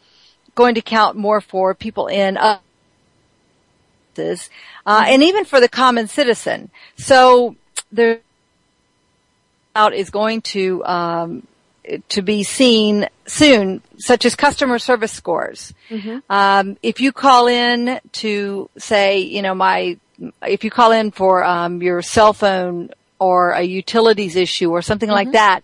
[0.56, 2.60] going to count more for people in uh,
[4.18, 6.70] uh, and even for the common citizen.
[6.98, 7.56] So
[7.92, 8.20] there
[9.76, 11.48] out is going to um,
[12.10, 15.74] to be seen soon, such as customer service scores.
[16.30, 19.98] Um, if you call in to say, you know, my
[20.46, 25.10] if you call in for um, your cell phone or a utilities issue or something
[25.10, 25.62] like that,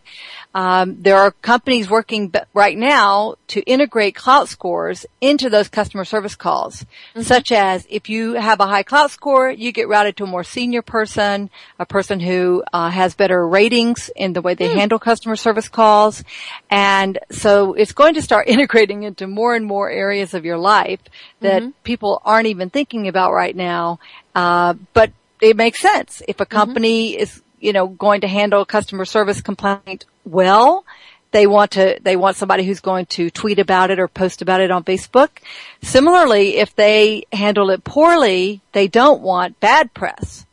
[0.55, 6.05] um, there are companies working b- right now to integrate Klout scores into those customer
[6.05, 6.85] service calls,
[7.19, 10.45] such as if you have a high Klout score, you get routed to a more
[10.45, 15.35] senior person, a person who uh, has better ratings in the way they handle customer
[15.35, 16.23] service calls,
[16.69, 21.01] and so it's going to start integrating into more and more areas of your life
[21.41, 23.99] that people aren't even thinking about right now.
[24.33, 26.21] Uh, but it makes sense.
[26.29, 30.85] If a company is you know going to handle a customer service complaint well
[31.31, 34.61] they want to they want somebody who's going to tweet about it or post about
[34.61, 35.29] it on Facebook
[35.81, 40.45] similarly if they handle it poorly they don't want bad press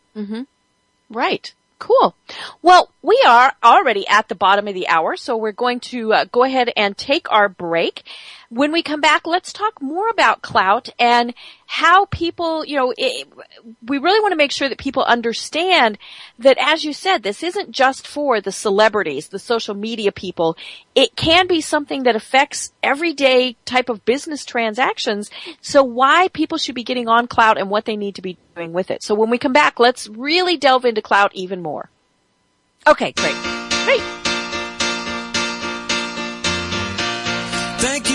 [1.13, 1.53] Right.
[1.79, 2.15] Cool.
[2.63, 6.25] Well, we are already at the bottom of the hour, so we're going to uh,
[6.31, 8.05] go ahead and take our break.
[8.51, 11.35] When we come back, let's talk more about Klout and
[11.73, 13.27] how people, you know, it,
[13.87, 15.97] we really want to make sure that people understand
[16.39, 20.55] that, as you said, this isn't just for the celebrities, the social media people.
[20.95, 25.31] It can be something that affects everyday type of business transactions.
[25.63, 28.75] So why people should be getting on Klout and what they need to be doing
[28.75, 29.03] with it.
[29.03, 31.89] So when we come back, let's really delve into Klout even more.
[32.87, 33.37] okay great
[33.85, 34.03] Great.
[37.81, 38.12] Thank you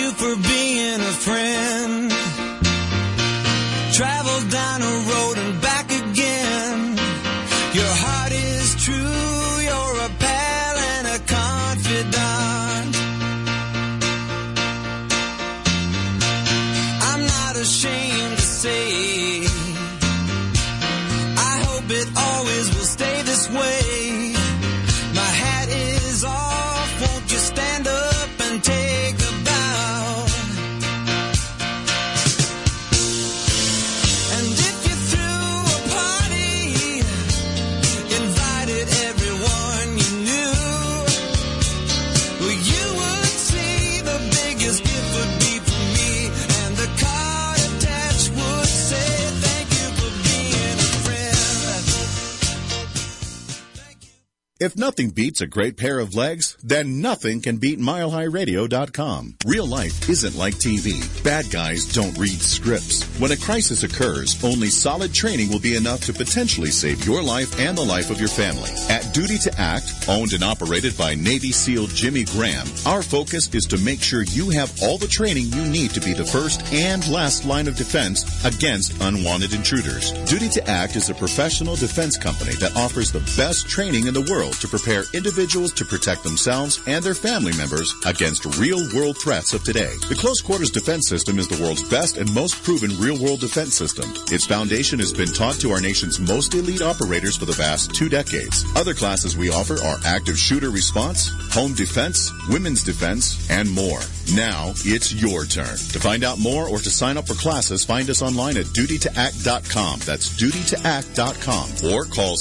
[54.59, 59.35] If nothing beats a great pair of legs, then nothing can beat MileHighRadio.com.
[59.45, 60.97] Real life isn't like TV.
[61.23, 63.03] Bad guys don't read scripts.
[63.19, 67.59] When a crisis occurs, only solid training will be enough to potentially save your life
[67.59, 68.71] and the life of your family.
[68.89, 73.67] At Duty to Act, owned and operated by Navy SEAL Jimmy Graham, our focus is
[73.67, 77.07] to make sure you have all the training you need to be the first and
[77.09, 80.13] last line of defense against unwanted intruders.
[80.25, 84.21] Duty to Act is a professional defense company that offers the best training in the
[84.21, 89.53] world to prepare individuals to protect themselves and their family members against real world threats
[89.53, 89.93] of today.
[90.09, 93.75] The close quarters defense system is the world's best and most proven real world defense
[93.75, 94.11] system.
[94.31, 98.09] Its foundation has been taught to our nation's most elite operators for the past two
[98.09, 98.65] decades.
[98.75, 103.99] Other classes we offer are active shooter response, home defense, women's defense, and more.
[104.35, 105.77] Now it's your turn.
[105.77, 109.99] To find out more or to sign up for classes, find us online at dutytoact.com.
[110.05, 112.35] That's dutytoact.com or call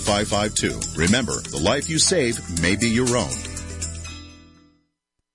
[0.00, 0.98] 720-644-7552.
[0.98, 3.30] Remember, the life you save may be your own.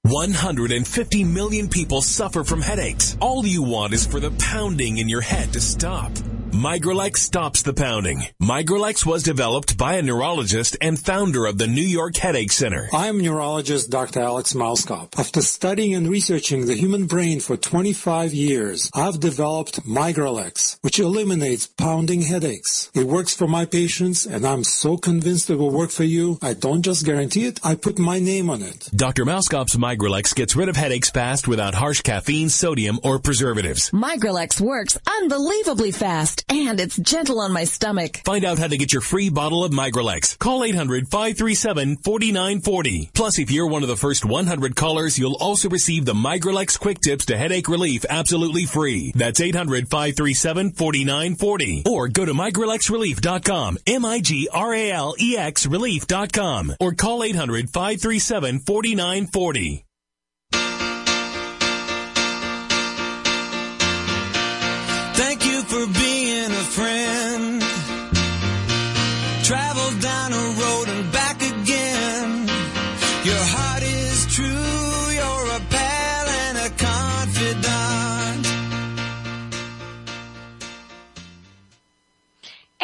[0.04, 3.17] 150 million people suffer from headaches.
[3.20, 6.12] All you want is for the pounding in your head to stop.
[6.58, 8.24] Migralex stops the pounding.
[8.41, 12.89] Migralex was developed by a neurologist and founder of the New York Headache Center.
[12.91, 14.22] I'm neurologist Dr.
[14.22, 15.20] Alex Mauskop.
[15.20, 21.68] After studying and researching the human brain for 25 years, I've developed Migralex, which eliminates
[21.68, 22.89] pounding headaches.
[22.95, 26.39] It works for my patients, and I'm so convinced it will work for you.
[26.41, 28.89] I don't just guarantee it, I put my name on it.
[28.95, 29.26] Dr.
[29.26, 33.91] Mauskop's Migralex gets rid of headaches fast without harsh caffeine, sodium, or preservatives.
[33.91, 38.22] Migralex works unbelievably fast and it's gentle on my stomach.
[38.26, 40.38] Find out how to get your free bottle of Migralex.
[40.38, 43.14] Call 800-537-4940.
[43.14, 47.00] Plus, if you're one of the first 100 callers, you'll also receive the Migralex Quick
[47.02, 49.12] Tips to Headache Relief absolutely free.
[49.16, 51.88] That's 800-537-4940.
[51.88, 56.76] Or go to migralexrelief.com, M-I-G-R-A-L-E-X relief.com.
[56.80, 59.87] Or call 800-537-4940.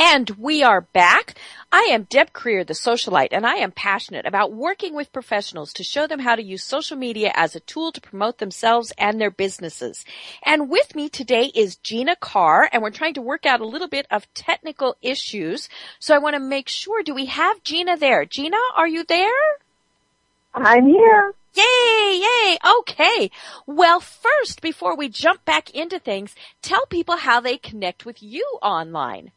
[0.06, 1.36] And we are back.
[1.72, 5.84] I am Deb Creer, the socialite, and I am passionate about working with professionals to
[5.86, 9.32] show them how to use social media as a tool to promote themselves and their
[9.32, 10.04] businesses.
[10.46, 13.88] And with me today is Gina Carr, and we're trying to work out a little
[13.88, 15.70] bit of technical issues.
[16.00, 18.26] So I want to make sure, do we have Gina there?
[18.26, 19.42] Gina, are you there?
[20.54, 21.34] I'm here.
[21.54, 22.58] Yay, yay.
[22.80, 23.32] Okay.
[23.66, 28.44] Well, first, before we jump back into things, tell people how they connect with you
[28.62, 29.32] online.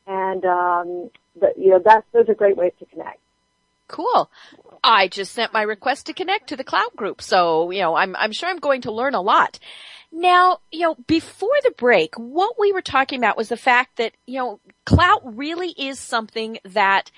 [0.08, 3.20] and um, but you know that's those are great ways to connect.
[3.88, 4.30] Cool.
[4.84, 8.16] I just sent my request to connect to the Klout group, so you know I'm
[8.16, 9.60] I'm sure I'm going to learn a lot.
[10.16, 14.14] Now, you know, before the break, what we were talking about was the fact that,
[14.28, 17.10] you know, Klout really is something that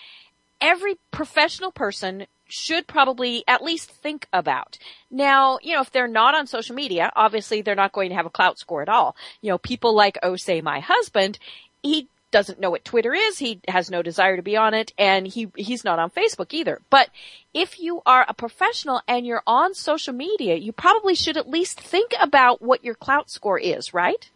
[0.62, 4.78] every professional person should probably at least think about.
[5.10, 8.26] Now, you know, if they're not on social media, obviously they're not going to have
[8.26, 9.16] a Klout score at all.
[9.42, 11.40] You know, people like, oh, say my husband,
[11.82, 13.40] he doesn't know what Twitter is.
[13.40, 16.82] He has no desire to be on it and he, he's not on Facebook either.
[16.90, 17.10] But
[17.54, 21.80] if you are a professional and you're on social media, you probably should at least
[21.80, 24.30] think about what your Klout score is, right?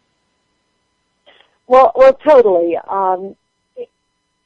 [1.66, 2.76] Well, well, totally.
[2.88, 3.36] Um,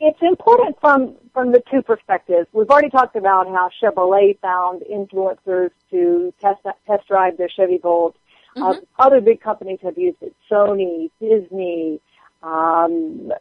[0.05, 2.47] it's important from from the two perspectives.
[2.53, 8.15] We've already talked about how Chevrolet found influencers to test test drive their Chevy Bolt.
[8.57, 12.01] Uh, other big companies have used it: Sony, Disney,
[12.43, 13.33] um,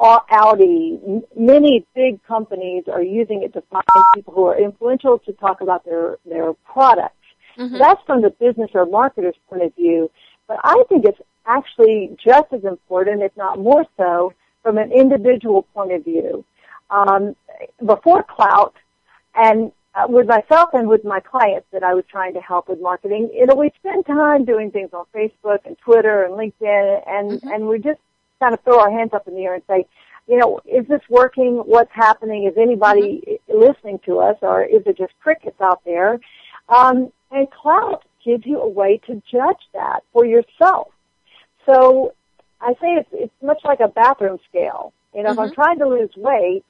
[0.00, 0.98] Audi.
[1.06, 3.84] M- many big companies are using it to find
[4.14, 7.14] people who are influential to talk about their their products.
[7.78, 10.10] That's from the business or marketer's point of view.
[10.48, 14.32] But I think it's actually just as important, if not more so,
[14.62, 16.44] from an individual point of view.
[16.90, 17.34] Um,
[17.84, 18.72] before Klout,
[19.34, 22.80] and uh, with myself and with my clients that I was trying to help with
[22.80, 27.42] marketing, you know, we spend time doing things on Facebook and Twitter and LinkedIn, and
[27.44, 28.00] and we just
[28.40, 29.86] kind of throw our hands up in the air and say,
[30.26, 31.56] you know, is this working?
[31.56, 32.44] What's happening?
[32.44, 36.20] Is anybody listening to us, or is it just crickets out there?
[36.68, 40.88] Um, and Klout gives you a way to judge that for yourself.
[41.66, 42.14] So
[42.62, 44.92] I say it's, it's much like a bathroom scale.
[45.14, 46.64] You know, if I'm trying to lose weight,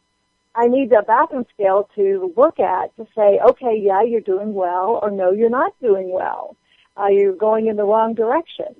[0.54, 4.98] I need a bathroom scale to look at to say, okay, yeah, you're doing well,
[5.02, 6.56] or no, you're not doing well.
[6.98, 8.74] Uh, you're going in the wrong direction.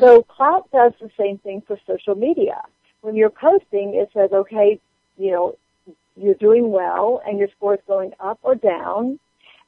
[0.00, 2.62] So Klout does the same thing for social media.
[3.00, 4.78] When you're posting, it says, okay,
[5.18, 5.56] you know,
[6.16, 9.18] you're doing well and your score is going up or down.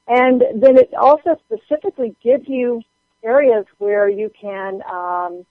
[0.07, 2.83] And then it also specifically gives you
[3.25, 5.45] areas where you can, um,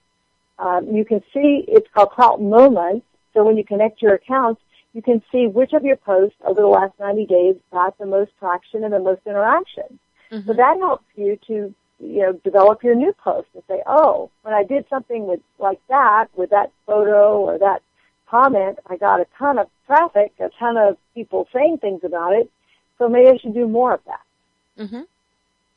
[0.60, 3.06] um, you can see, it's called Klout Moments.
[3.34, 4.62] So when you connect your accounts,
[4.94, 8.32] you can see which of your posts over the last 90 days got the most
[8.40, 10.00] traction and the most interaction.
[10.48, 14.54] So that helps you to, you know, develop your new post and say, oh, when
[14.54, 17.82] I did something with, like that, with that photo or that
[18.30, 22.50] comment, I got a ton of traffic, a ton of people saying things about it.
[22.98, 24.88] So maybe I should do more of that.
[24.88, 25.02] hmm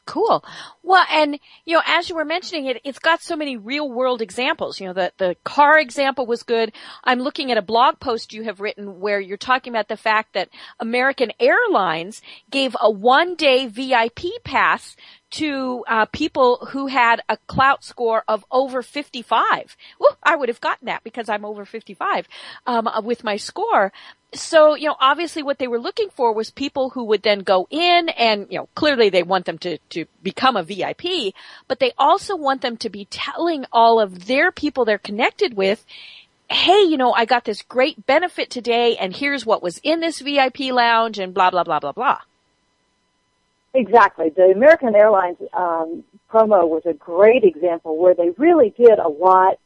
[0.07, 0.45] Cool.
[0.85, 4.23] Well, and you know, as you were mentioning it, it's got so many real world
[4.23, 4.81] examples.
[4.81, 6.73] You know, the the car example was good.
[7.03, 10.35] I'm looking at a blog post you have written where you're talking about the fact
[10.35, 10.49] that
[10.79, 14.95] American Airlines gave a one day VIP pass
[15.33, 19.77] to uh, people who had a Klout score of over 55.
[19.99, 22.29] Well, I would have gotten that because I'm over 55
[22.67, 23.93] um, with my score.
[24.41, 27.67] So, you know, obviously what they were looking for was people who would then go
[27.71, 31.35] in and, you know, clearly they want them to, to become a VIP,
[31.69, 35.85] but they also want them to be telling all of their people they're connected with,
[36.51, 40.21] hey, you know, I got this great benefit today and here's what was in this
[40.21, 42.21] VIP lounge and blah, blah, blah, blah, blah.
[43.75, 44.31] Exactly.
[44.31, 49.59] The American Airlines um, promo was a great example where they really did a lot,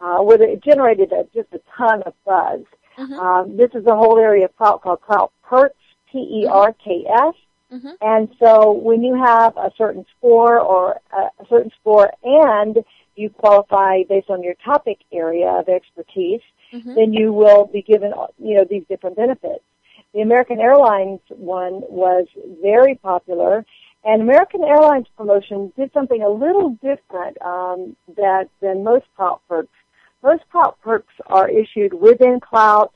[0.00, 2.60] uh, where it generated a, just a ton of buzz.
[2.98, 3.12] Mm-hmm.
[3.14, 5.76] Um, this is a whole area of Klout called Klout Perks,
[6.12, 7.34] P-E-R-K-S.
[7.72, 7.90] Mm-hmm.
[8.00, 12.78] And so when you have a certain score or a, a certain score and
[13.14, 16.40] you qualify based on your topic area of expertise,
[16.72, 16.94] Mhm.
[16.96, 19.64] then you will be given, you know, these different benefits.
[20.12, 22.26] The American Airlines one was
[22.62, 23.64] very popular,
[24.04, 29.77] and American Airlines promotion did something a little different um, that than most Klout perks.
[30.22, 32.90] Most Klout perks are issued within Klout,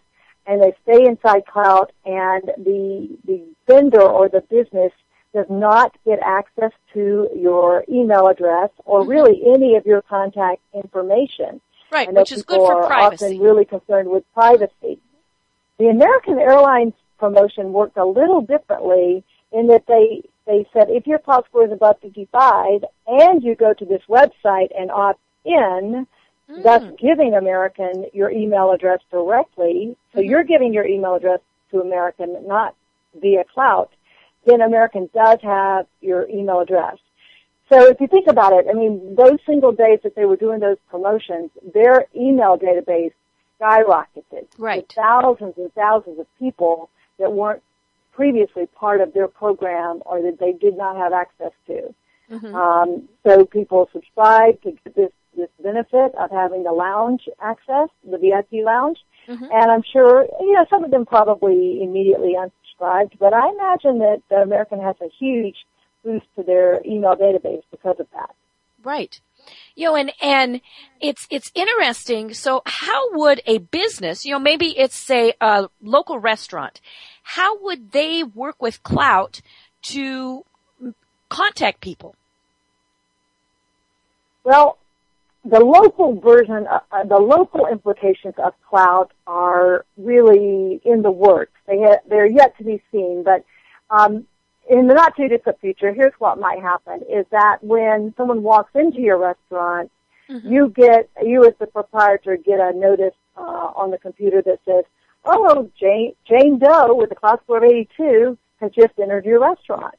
[0.47, 4.93] and they stay inside Klout, and the the vendor or the business
[5.33, 9.11] does not get access to your email address or mm-hmm.
[9.11, 11.61] really any of your contact information.
[11.91, 13.25] Right, which is good for privacy.
[13.27, 14.99] Often really concerned with privacy.
[15.79, 21.19] The American Airlines promotion worked a little differently in that they they said if your
[21.19, 26.07] Klout score is above 55 and you go to this website and opt in,
[26.49, 31.41] thus giving American your email address directly, so you're giving your email address
[31.71, 32.75] to American, not
[33.21, 33.89] via Klout,
[34.45, 36.99] then American does have your email address.
[37.69, 40.61] So if you think about it, I mean, those single days that they were doing
[40.61, 43.13] those promotions, their email database
[43.59, 44.47] skyrocketed.
[44.59, 44.91] Right.
[44.95, 47.63] Thousands and thousands of people that weren't
[48.13, 51.95] previously part of their program or that they did not have access to.
[52.31, 52.55] Mhm.
[52.55, 58.19] Um, so people subscribed to get this, this benefit of having the lounge access, the
[58.19, 58.99] VIP lounge.
[59.29, 59.49] Mhm.
[59.53, 64.23] And I'm sure, you know, some of them probably immediately unsubscribed, but I imagine that
[64.29, 65.57] the American has a huge
[66.05, 68.35] boost to their email database because of that.
[68.83, 69.21] Right.
[69.75, 70.61] You know, and, and
[71.01, 72.35] it's, it's interesting.
[72.35, 76.81] So how would a business, you know, maybe it's say a local restaurant,
[77.23, 79.41] how would they work with Klout
[79.83, 80.45] to
[81.29, 82.15] contact people?
[84.45, 84.79] Well,
[85.45, 91.53] the local version, uh, uh, the local implications of Klout are really in the works.
[91.67, 93.45] They ha- they're yet to be seen, but
[93.91, 94.27] um,
[94.71, 98.71] in the not too distant future, here's what might happen: is that when someone walks
[98.75, 99.91] into your restaurant,
[100.45, 103.41] you get you as the proprietor get a notice uh,
[103.75, 104.85] on the computer that says,
[105.25, 109.97] "Oh, Jane Jane Doe with a Klout score of 82 has just entered your restaurant."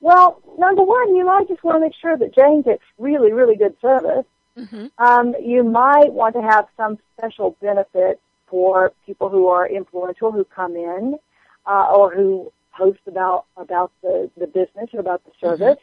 [0.00, 3.56] Well, number one, you might just want to make sure that Jane gets really, really
[3.56, 4.26] good service.
[4.58, 4.86] Mm-hmm.
[4.98, 10.44] Um, you might want to have some special benefit for people who are influential who
[10.44, 11.16] come in
[11.66, 15.78] uh, or who post about about the, the business or about the service.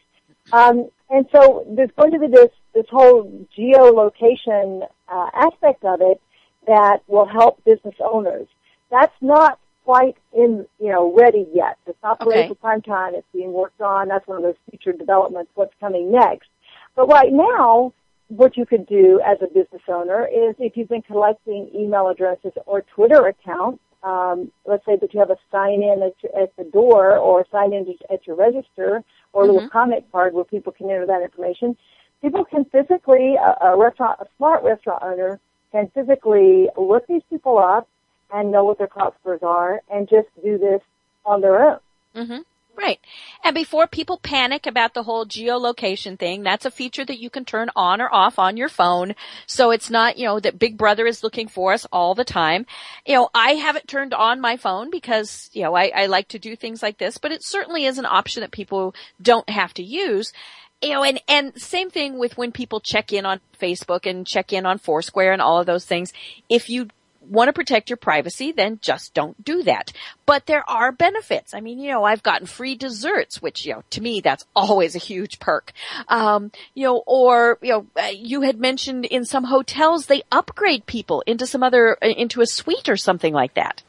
[0.51, 6.21] Um, and so there's going to be this this whole geolocation uh, aspect of it
[6.67, 8.47] that will help business owners.
[8.89, 11.77] That's not quite in you know ready yet.
[11.85, 12.29] It's not Okay.
[12.29, 13.15] ready for prime time.
[13.15, 14.07] It's being worked on.
[14.07, 15.51] That's one of those future developments.
[15.55, 16.49] What's coming next?
[16.95, 17.93] But right now,
[18.29, 22.51] what you could do as a business owner is if you've been collecting email addresses
[22.65, 26.63] or Twitter accounts, um, let's say that you have a sign in at, at the
[26.63, 29.03] door or sign in at your register
[29.33, 29.71] or a little Mhm.
[29.71, 31.77] comment card where people can enter that information.
[32.21, 35.39] People can physically, a, a restaurant, a smart restaurant owner
[35.71, 37.87] can physically look these people up
[38.31, 40.81] and know what their Klout scores are and just do this
[41.25, 41.79] on their own.
[42.15, 42.41] Mm-hmm.
[42.77, 42.99] Right.
[43.43, 47.45] And before people panic about the whole geolocation thing, that's a feature that you can
[47.45, 49.15] turn on or off on your phone.
[49.47, 52.65] So it's not, you know, that Big Brother is looking for us all the time.
[53.05, 56.27] You know, I have it turned on my phone because, you know, I, I like
[56.29, 59.73] to do things like this, but it certainly is an option that people don't have
[59.75, 60.33] to use.
[60.81, 64.51] You know, and, and same thing with when people check in on Facebook and check
[64.51, 66.11] in on Foursquare and all of those things.
[66.49, 66.89] If you
[67.29, 69.91] want to protect your privacy, then just don't do that.
[70.25, 71.53] But there are benefits.
[71.53, 74.95] I mean, you know, I've gotten free desserts, which, you know, to me, that's always
[74.95, 75.71] a huge perk.
[76.07, 80.85] Um, you know, or, you know, uh, you had mentioned in some hotels, they upgrade
[80.85, 83.83] people into some other, uh, into a suite or something like that.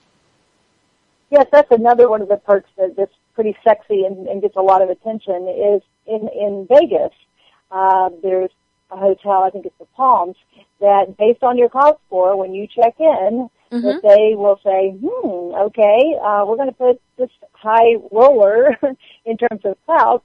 [1.31, 4.63] Yes, that's another one of the perks that this pretty sexy and, and gets a
[4.63, 7.13] lot of attention is in in Vegas.
[7.71, 8.51] Uh, there's
[8.91, 10.37] a hotel, I think it's the Palms,
[10.81, 13.49] that based on your Klout score, when you check in,
[13.83, 18.79] that they will say, hmm, okay, uh, we're going to put this high roller
[19.25, 20.23] in terms of Klout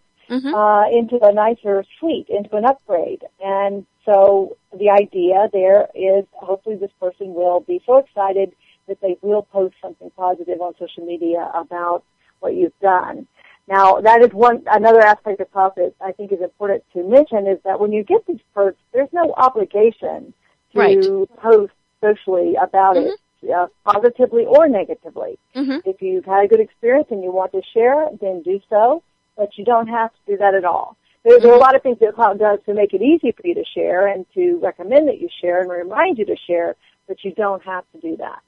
[0.53, 3.23] uh, into a nicer suite, into an upgrade.
[3.43, 8.53] And so the idea there is hopefully this person will be so excited
[8.87, 12.03] that they will post something positive on social media about
[12.39, 13.27] what you've done.
[13.71, 17.47] Now, that is one another aspect of Klout that I think is important to mention
[17.47, 20.33] is that when you get these perks, there's no obligation
[20.73, 21.01] to Right.
[21.37, 23.53] post socially about it, mm-hmm.
[23.53, 25.39] uh, positively or negatively.
[25.55, 25.89] Mm-hmm.
[25.89, 29.03] If you've had a good experience and you want to share, then do so,
[29.37, 30.97] but you don't have to do that at all.
[31.23, 31.63] There's there are a mm-hmm.
[31.63, 34.25] lot of things that Klout does to make it easy for you to share and
[34.33, 36.75] to recommend that you share and remind you to share,
[37.07, 38.41] but you don't have to do that.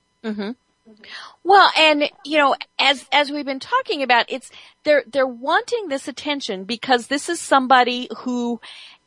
[1.43, 4.51] Well, and you know, as as we've been talking about, it's
[4.83, 8.59] they're they're wanting this attention because this is somebody who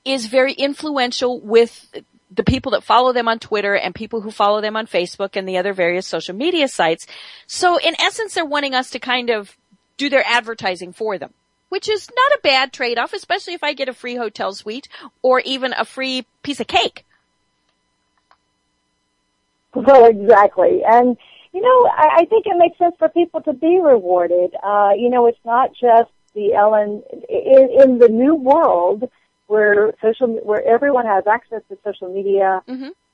[0.05, 1.95] is very influential with
[2.31, 5.49] the people that follow them on Twitter and people who follow them on Facebook and
[5.49, 7.07] the other various social media sites.
[7.47, 9.57] So in essence, they're wanting us to kind of
[9.97, 11.33] do their advertising for them,
[11.69, 14.89] which is not a bad trade-off, especially if I get a free hotel suite
[15.23, 17.05] or even a free piece of cake.
[19.75, 20.83] Well, exactly.
[20.85, 21.17] And,
[21.57, 24.55] you know, I, I think it makes sense for people to be rewarded.
[24.63, 29.09] Uh, you know, it's not just the Ellen, in, in the new world
[29.47, 32.63] where social, where everyone has access to social media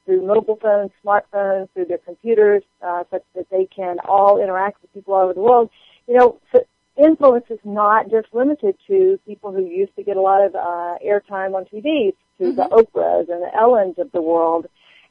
[0.05, 4.93] through mobile phones, smartphones, through their computers, uh, such that they can all interact with
[4.93, 5.71] people all over the world.
[6.09, 6.65] You know, so
[6.97, 10.99] influence is not just limited to people who used to get a lot of uh,
[11.07, 14.67] airtime on TV, to the Oprahs and the Ellens of the world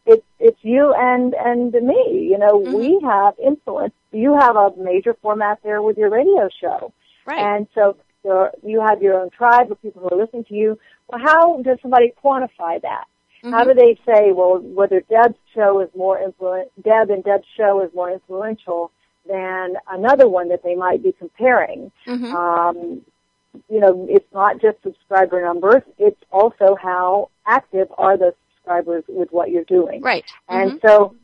[0.05, 2.27] it's it's you and and me.
[2.29, 2.73] You know, mm-hmm.
[2.73, 3.93] we have influence.
[4.11, 6.93] You have a major format there with your radio show,
[7.25, 7.39] right?
[7.39, 7.97] And so
[8.63, 10.79] you have your own tribe of people who are listening to you.
[11.07, 13.05] Well, how does somebody quantify that?
[13.43, 13.69] How mm-hmm.
[13.69, 17.89] do they say, well, whether Deb's show is more influent, Deb and Deb's show is
[17.95, 18.91] more influential
[19.27, 21.91] than another one that they might be comparing?
[22.05, 22.35] Mm-hmm.
[22.35, 23.01] Um,
[23.67, 29.29] you know, it's not just subscriber numbers; it's also how active are those subscribers with
[29.31, 30.01] what you're doing.
[30.01, 30.25] Right.
[30.47, 31.15] And so,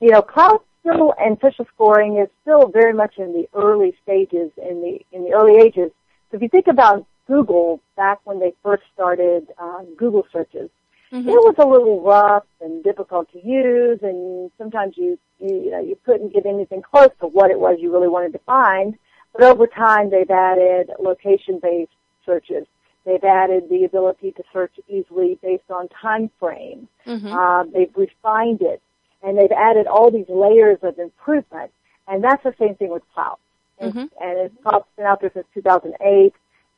[0.00, 4.50] you know, Klout still and social scoring is still very much in the early stages,
[4.56, 5.90] in the in the early ages.
[6.30, 10.70] So if you think about Google back when they first started uh, Google searches,
[11.14, 15.80] it was a little rough and difficult to use, and sometimes you, you you know
[15.80, 18.96] you couldn't get anything close to what it was you really wanted to find.
[19.34, 21.90] But over time, they've added location-based
[22.26, 22.66] searches.
[23.04, 26.88] They've added the ability to search easily based on time frame.
[27.32, 28.80] Uh, they've refined it,
[29.22, 31.70] and they've added all these layers of improvement.
[32.08, 33.38] And that's the same thing with Klout.
[33.80, 36.32] And, and Klout's been out there since 2008.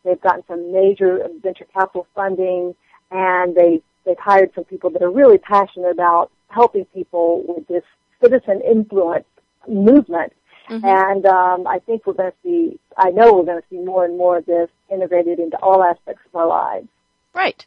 [0.05, 2.75] They've gotten some major venture capital funding,
[3.11, 7.83] and they they've hired some people that are really passionate about helping people with this
[8.23, 9.25] citizen influence
[9.69, 10.33] movement.
[10.69, 12.79] And um, I think we're going to see.
[12.97, 16.23] I know we're going to see more and more of this integrated into all aspects
[16.27, 16.89] of our lives.
[17.35, 17.67] Right.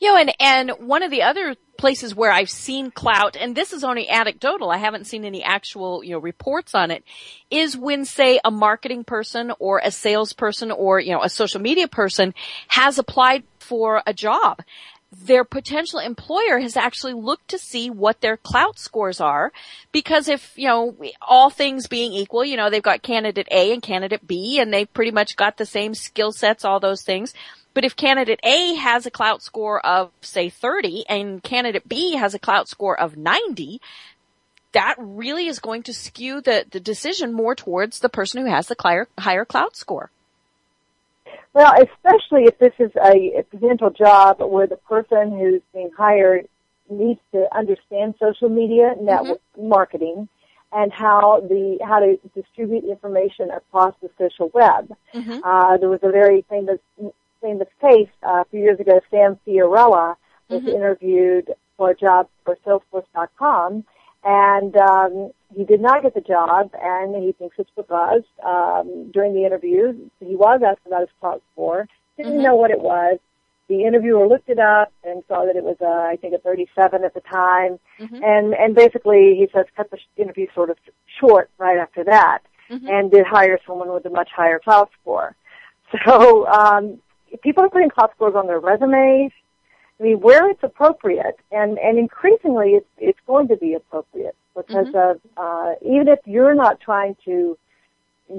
[0.00, 3.72] You know, and, and one of the other places where I've seen Klout, and this
[3.72, 7.04] is only anecdotal, I haven't seen any actual, you know, reports on it,
[7.50, 11.86] is when say a marketing person or a salesperson or, you know, a social media
[11.88, 12.34] person
[12.68, 14.62] has applied for a job.
[15.14, 19.52] Their potential employer has actually looked to see what their Klout scores are
[19.92, 23.82] because if, you know, all things being equal, you know, they've got candidate A and
[23.82, 27.34] candidate B and they've pretty much got the same skill sets, all those things.
[27.74, 32.34] But if candidate A has a Klout score of say 30 and candidate B has
[32.34, 33.80] a Klout score of 90,
[34.72, 38.68] that really is going to skew the, the decision more towards the person who has
[38.68, 40.10] the higher, higher Klout score.
[41.54, 46.48] Well, especially if this is a, potential job where the person who's being hired
[46.88, 50.28] needs to understand social media network marketing
[50.72, 54.90] and how the how to distribute information across the social web.
[55.44, 56.78] Uh, there was a very famous
[57.40, 59.00] famous case uh, a few years ago.
[59.10, 60.16] Sam Fiorella
[60.48, 63.84] was interviewed for a job for Salesforce.com,
[64.24, 69.34] and um, he did not get the job, and he thinks it's because um, during
[69.34, 71.86] the interview he was asked about his Klout score,
[72.16, 73.18] didn't know what it was.
[73.68, 77.04] The interviewer looked it up and saw that it was, uh, I think, a 37
[77.04, 77.78] at the time,
[78.22, 80.76] and and basically he says cut the interview sort of
[81.20, 82.40] short right after that,
[82.88, 85.34] and did hire someone with a much higher Klout score.
[86.06, 87.00] So um,
[87.42, 89.30] people are putting Klout scores on their resumes.
[90.02, 94.88] I mean, where it's appropriate, and and increasingly, it's it's going to be appropriate because
[94.94, 97.56] of uh, even if you're not trying to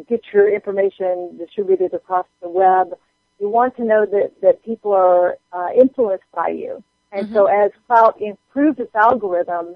[0.10, 2.98] get your information distributed across the web,
[3.40, 6.84] you want to know that, that people are uh, influenced by you.
[7.14, 9.76] And so as Klout improves its algorithm,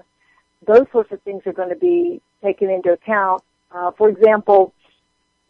[0.66, 3.42] those sorts of things are going to be taken into account.
[3.70, 4.74] Uh, for example,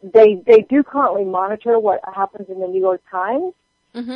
[0.01, 3.53] they they do currently monitor what happens in the New York Times,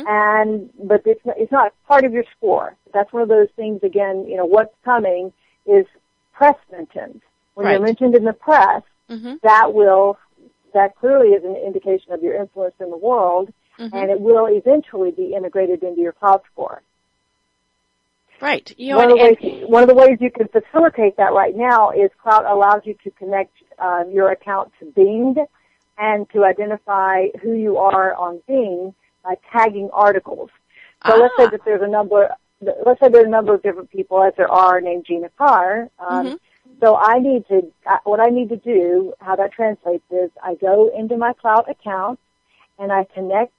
[0.06, 2.76] and but it's not, it's not part of your score.
[2.92, 3.82] That's one of those things.
[3.82, 5.32] Again, you know what's coming
[5.66, 5.86] is
[6.32, 7.22] press mentions.
[7.54, 9.40] When you're mentioned in the press, Mhm.
[9.42, 10.18] that will
[10.72, 13.90] that clearly is an indication of your influence in the world, Mhm.
[13.92, 16.82] and it will eventually be integrated into your Klout score.
[18.40, 18.74] Right.
[18.76, 21.54] You know, one, of the ways, one of the ways you can facilitate that right
[21.54, 25.36] now is Klout allows you to connect uh, your account to Bing
[25.96, 28.94] and to identify who you are on Bing
[29.24, 30.50] by tagging articles.
[31.06, 34.22] So let's say that there's a number, let's say there's a number of different people
[34.22, 35.90] as there are named Gina Carr.
[35.98, 36.38] Um,
[36.80, 40.54] So I need to, uh, what I need to do, how that translates is I
[40.56, 42.18] go into my Klout account
[42.78, 43.52] and I connect,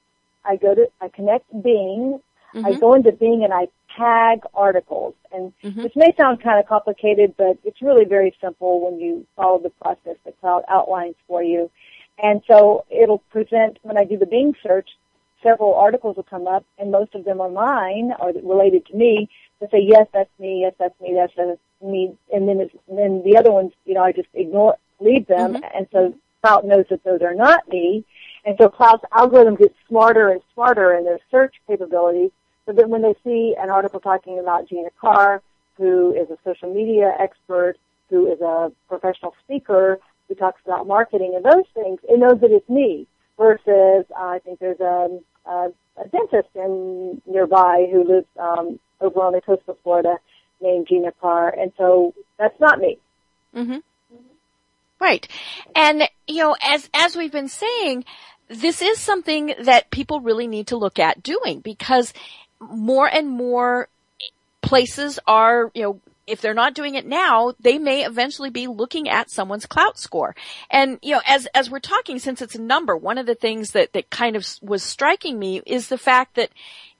[0.43, 2.20] I go to, I connect Bing
[2.63, 2.80] I Mhm.
[2.80, 5.84] go into Bing and I tag articles, and Mhm.
[5.84, 9.72] which may sound kind of complicated, but it's really very simple when you follow the
[9.72, 11.70] process that Klout outlines for you.
[12.18, 14.89] And so it'll present when I do the Bing search,
[15.46, 19.30] several articles will come up, and most of them are mine or related to me.
[19.62, 22.98] To say yes, that's me, yes, that's me, that's, that's me, and then it's, and
[22.98, 26.86] then the other ones, you know, I just ignore, leave them, and so Klout knows
[26.89, 28.06] that those are not me.
[28.46, 32.32] And so Klout's algorithm gets smarter and smarter in their search capabilities
[32.66, 35.41] so that when they see an article talking about Gina Carr,
[35.78, 37.76] who is a social media expert,
[38.10, 42.52] who is a professional speaker, who talks about marketing and those things, it knows that
[42.52, 43.08] it's me.
[43.38, 49.22] Versus, uh, I think there's a, a, a dentist in nearby who lives um, over
[49.22, 50.18] on the coast of Florida
[50.62, 52.98] named Gina Carr, and so that's not me.
[53.56, 53.78] Mm-hmm.
[55.00, 55.28] Right.
[55.76, 58.06] And, you know, as, as we've been saying,
[58.48, 62.14] this is something that people really need to look at doing because
[62.60, 63.89] more and more
[64.62, 69.09] places are, you know, if they're not doing it now, they may eventually be looking
[69.09, 70.36] at someone's Klout score.
[70.69, 73.71] And, you know, as, as we're talking, since it's a number, one of the things
[73.71, 76.49] that, that kind of was striking me is the fact that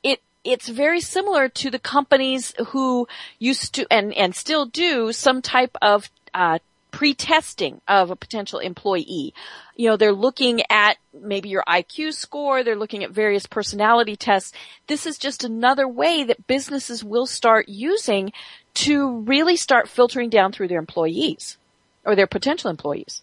[0.04, 3.08] it, it's very similar to the companies who
[3.40, 6.60] used to, and, and still do some type of, uh,
[6.96, 9.34] pre-testing of a potential employee.
[9.76, 14.54] You know, they're looking at maybe your IQ score, they're looking at various personality tests.
[14.88, 18.32] This is just another way that businesses will start using
[18.76, 21.58] to really start filtering down through their employees
[22.06, 23.22] or their potential employees.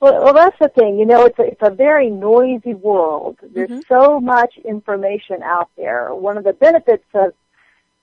[0.00, 0.98] Well, well, that's the thing.
[0.98, 3.38] You know, it's a, it's a very noisy world.
[3.42, 3.80] There's mm-hmm.
[3.88, 6.14] so much information out there.
[6.14, 7.32] One of the benefits of,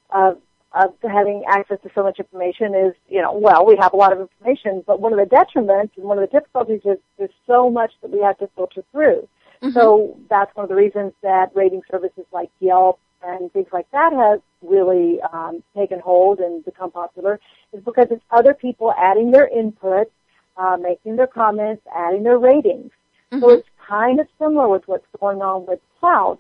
[0.10, 0.38] of
[0.74, 4.12] of having access to so much information is, you know, well, we have a lot
[4.12, 7.70] of information, but one of the detriments and one of the difficulties is there's so
[7.70, 9.28] much that we have to filter through.
[9.62, 9.70] Mm-hmm.
[9.72, 14.14] So that's one of the reasons that rating services like Yelp and things like that
[14.14, 17.40] have really um, taken hold and become popular
[17.72, 20.12] is because it's other people adding their input,
[20.58, 22.92] uh, making their comments, adding their ratings.
[23.40, 26.40] So it's kind of similar with what's going on with Klout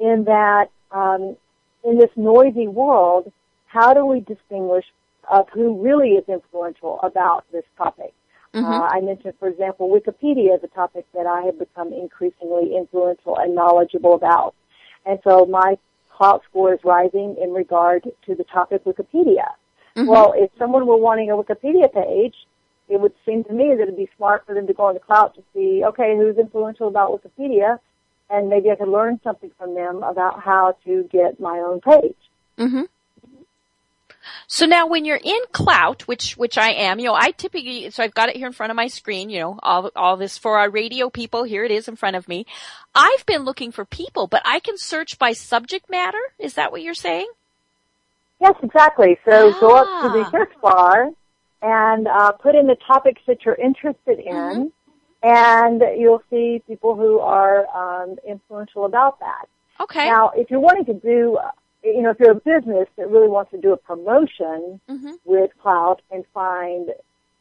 [0.00, 1.36] in that um,
[1.84, 3.32] in this noisy world,
[3.66, 4.84] how do we distinguish
[5.30, 8.12] of who really is influential about this topic?
[8.66, 13.38] Uh, I mentioned, for example, Wikipedia is a topic that I have become increasingly influential
[13.38, 14.54] and knowledgeable about.
[15.06, 15.78] And so my
[16.22, 19.48] Klout score is rising in regard to the topic Wikipedia.
[19.96, 22.34] Well, if someone were wanting a Wikipedia page,
[22.88, 25.00] it would seem to me that it'd be smart for them to go on the
[25.00, 27.78] Klout to see, okay, who's influential about Wikipedia,
[28.30, 32.16] and maybe I could learn something from them about how to get my own page.
[32.58, 32.82] Mm-hmm.
[34.52, 38.02] So now when you're in Klout, which, which I am, you know, I typically, so
[38.02, 40.58] I've got it here in front of my screen, you know, all, all this for
[40.58, 42.44] our radio people, here it is in front of me.
[42.94, 46.20] I've been looking for people, but I can search by subject matter.
[46.38, 47.28] Is that what you're saying?
[48.42, 49.16] Yes, exactly.
[49.24, 50.30] So go up to the Ah.
[50.30, 51.08] search bar
[51.62, 54.70] and uh, put in the topics that you're interested in,
[55.22, 59.46] and you'll see people who are um, influential about that.
[59.80, 60.04] Okay.
[60.10, 61.38] Now, if you're wanting to do,
[61.82, 65.12] you know, if you're a business that really wants to do a promotion Mm-hmm.
[65.24, 66.90] with Klout and find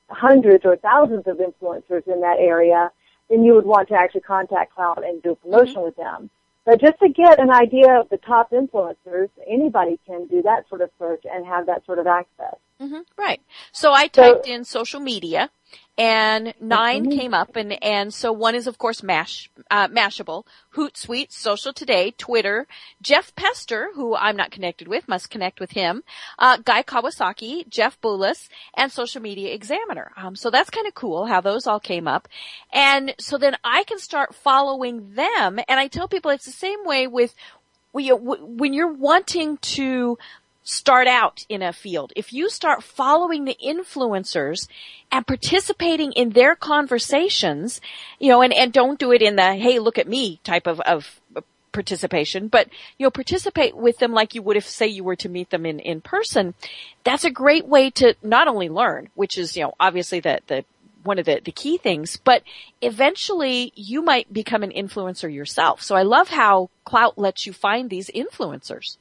[0.09, 2.91] hundreds or thousands of influencers in that area,
[3.29, 6.29] then you would want to actually contact Klout and do a promotion with them.
[6.65, 10.81] But just to get an idea of the top influencers, anybody can do that sort
[10.81, 12.55] of search and have that sort of access.
[12.79, 13.41] hmm Right.
[13.71, 15.49] So I typed in social media
[15.97, 21.31] and 9 came up and, and so one is of course Mash, uh, Mashable, Hootsuite,
[21.31, 22.65] Social Today, Twitter,
[23.01, 26.03] Jeff Pester, who I'm not connected with, must connect with him,
[26.39, 30.11] uh, Guy Kawasaki, Jeff Bullas, and Social Media Examiner.
[30.15, 32.27] Um, so that's kind of cool how those all came up.
[32.71, 36.85] And so then I can start following them and I tell people it's the same
[36.85, 37.35] way with
[37.93, 40.17] when you're wanting to
[40.71, 44.69] start out in a field, if you start following the influencers
[45.11, 47.81] and participating in their conversations,
[48.19, 50.79] you know, and, and don't do it in the, hey, look at me type of,
[50.81, 51.19] of
[51.73, 55.27] participation, but, you know, participate with them like you would if, say, you were to
[55.27, 56.53] meet them in, in person.
[57.03, 60.63] That's a great way to not only learn, which is, you know, obviously the, the,
[61.03, 62.43] one of the, the key things, but
[62.81, 65.81] eventually you might become an influencer yourself.
[65.81, 68.97] So I love how Klout lets you find these influencers.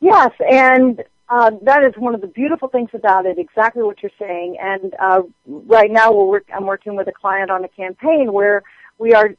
[0.00, 3.38] Yes, and uh, that is one of the beautiful things about it.
[3.38, 4.56] Exactly what you're saying.
[4.60, 8.62] And uh, right now, we're work- I'm working with a client on a campaign where
[8.98, 9.30] we are.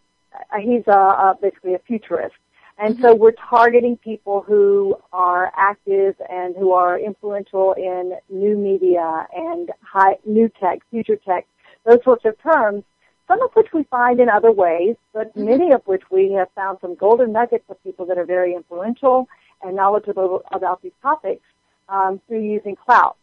[0.53, 2.35] Uh, he's a, uh, basically a futurist,
[2.77, 9.27] and so we're targeting people who are active and who are influential in new media
[9.35, 11.47] and high new tech, future tech,
[11.85, 12.83] those sorts of terms.
[13.27, 16.79] Some of which we find in other ways, but many of which we have found
[16.81, 19.27] some golden nuggets of people that are very influential
[19.63, 21.43] and knowledgeable about these topics
[21.89, 23.15] um, through using Klout.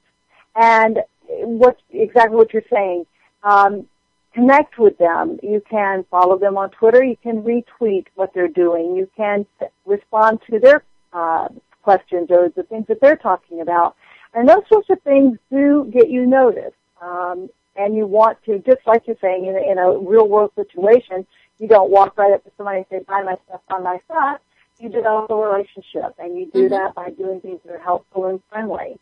[0.55, 3.07] And what's exactly what you're saying.
[3.43, 3.87] Um,
[4.35, 5.39] connect with them.
[5.43, 7.03] You can follow them on Twitter.
[7.03, 8.97] You can retweet what they're doing.
[8.97, 9.47] You can
[9.85, 11.49] respond to their uh,
[11.83, 13.97] questions or the things that they're talking about.
[14.35, 16.77] And those sorts of things do get you noticed.
[17.01, 20.51] Um, and you want to, just like you're saying, in a, in a real world
[20.55, 21.27] situation,
[21.59, 24.41] you don't walk right up to somebody and say, buy my stuff, buy my stuff
[24.79, 28.41] you develop a relationship, and you do that by doing things that are helpful and
[28.51, 28.99] friendly.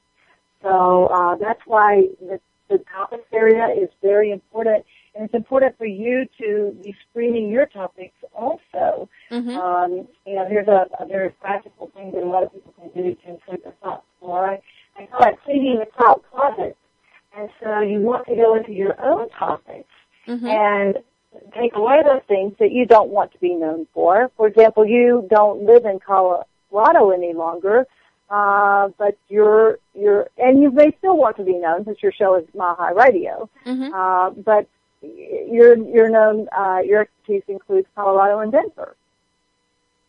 [0.62, 5.86] So uh, that's why the, the topics area is very important, and it's important for
[5.86, 9.08] you to be screening your topics also.
[9.56, 12.90] Um, you know, here's a, a very practical thing that a lot of people can
[12.90, 14.06] do to improve their thoughts.
[14.22, 14.62] All right,
[14.96, 16.76] I call it cleaning the Klout closet,
[17.36, 19.88] and so you want to go into your own topics
[20.48, 20.98] and
[21.58, 24.30] take away those things that you don't want to be known for.
[24.36, 27.86] For example, you don't live in Colorado any longer,
[28.30, 32.36] uh, but you're you're and you may still want to be known since your show
[32.36, 33.48] is High Radio.
[33.94, 34.66] Uh, but
[35.02, 36.48] you're you're known.
[36.56, 38.96] Uh, your expertise includes Colorado and Denver.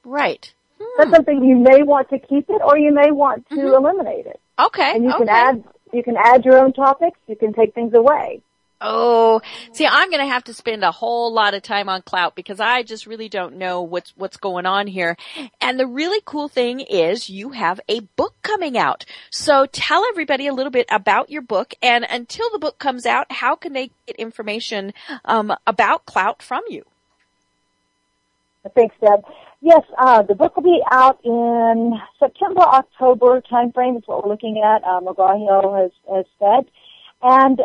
[0.04, 0.54] Right.
[0.98, 4.40] That's something you may want to keep it, or you may want to eliminate it.
[4.60, 4.92] Okay.
[4.96, 5.64] And you can add
[5.94, 7.18] you can add your own topics.
[7.28, 8.42] You can take things away.
[8.82, 12.36] Oh, see, I'm going to have to spend a whole lot of time on Klout
[12.36, 15.16] because I just really don't know what's what's going on here.
[15.62, 19.06] And the really cool thing is you have a book coming out.
[19.30, 21.74] So tell everybody a little bit about your book.
[21.82, 26.64] And until the book comes out, how can they get information um, about Klout from
[26.68, 26.84] you?
[28.76, 29.24] Thanks, Deb.
[29.62, 34.62] Yes, uh, the book will be out in September, October timeframe is what we're looking
[34.64, 34.84] at.
[34.84, 36.72] Uh, McGraw-Hill has, has said.
[37.24, 37.60] And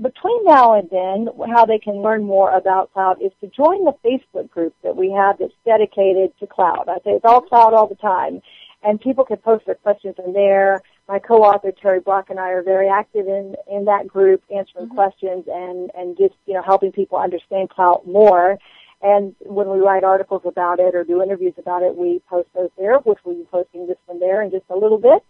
[0.00, 3.94] between now and then, how they can learn more about Klout is to join the
[4.04, 6.88] Facebook group that we have that's dedicated to Klout.
[6.88, 8.40] I say it's all Klout all the time.
[8.84, 10.82] And people can post their questions in there.
[11.08, 14.96] My co-author Terry Brock and I are very active in, in that group, answering mm-hmm.
[14.96, 18.58] questions and, and just, you know, helping people understand Klout more.
[19.00, 22.70] And when we write articles about it or do interviews about it, we post those
[22.78, 25.22] there, which we'll be posting this one there in just a little bit.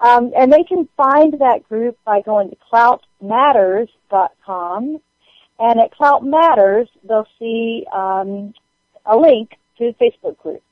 [0.00, 5.00] Um, and they can find that group by going to kloutmatters.com.
[5.60, 8.54] And at Klout Matters, they'll see um,
[9.04, 10.62] a link to the Facebook group.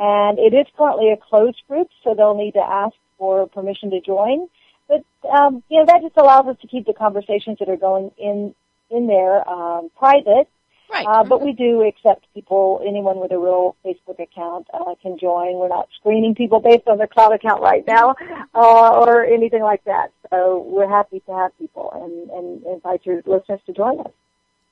[0.00, 4.00] And it is currently a closed group, so they'll need to ask for permission to
[4.00, 4.46] join.
[4.88, 8.10] But um, you know that just allows us to keep the conversations that are going
[8.18, 8.54] in
[8.90, 10.48] in there um, private.
[10.90, 11.06] Right.
[11.06, 15.54] Uh, but we do accept people, anyone with a real Facebook account uh, can join.
[15.54, 18.16] We're not screening people based on their Klout account right now
[18.54, 20.12] uh, or anything like that.
[20.30, 24.12] So we're happy to have people and, and invite your listeners to join us.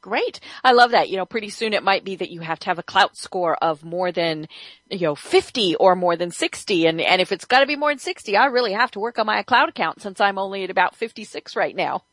[0.00, 0.40] Great.
[0.64, 1.08] I love that.
[1.08, 3.56] You know, pretty soon it might be that you have to have a Klout score
[3.56, 4.48] of more than,
[4.90, 6.86] you know, 50 or more than 60.
[6.86, 9.18] And, and if it's got to be more than 60, I really have to work
[9.18, 12.04] on my Klout account since I'm only at about 56 right now.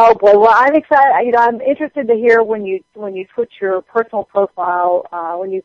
[0.00, 1.26] Oh boy, well I'm excited.
[1.26, 5.34] You know, I'm interested to hear when you when you switch your personal profile, uh,
[5.34, 5.62] when you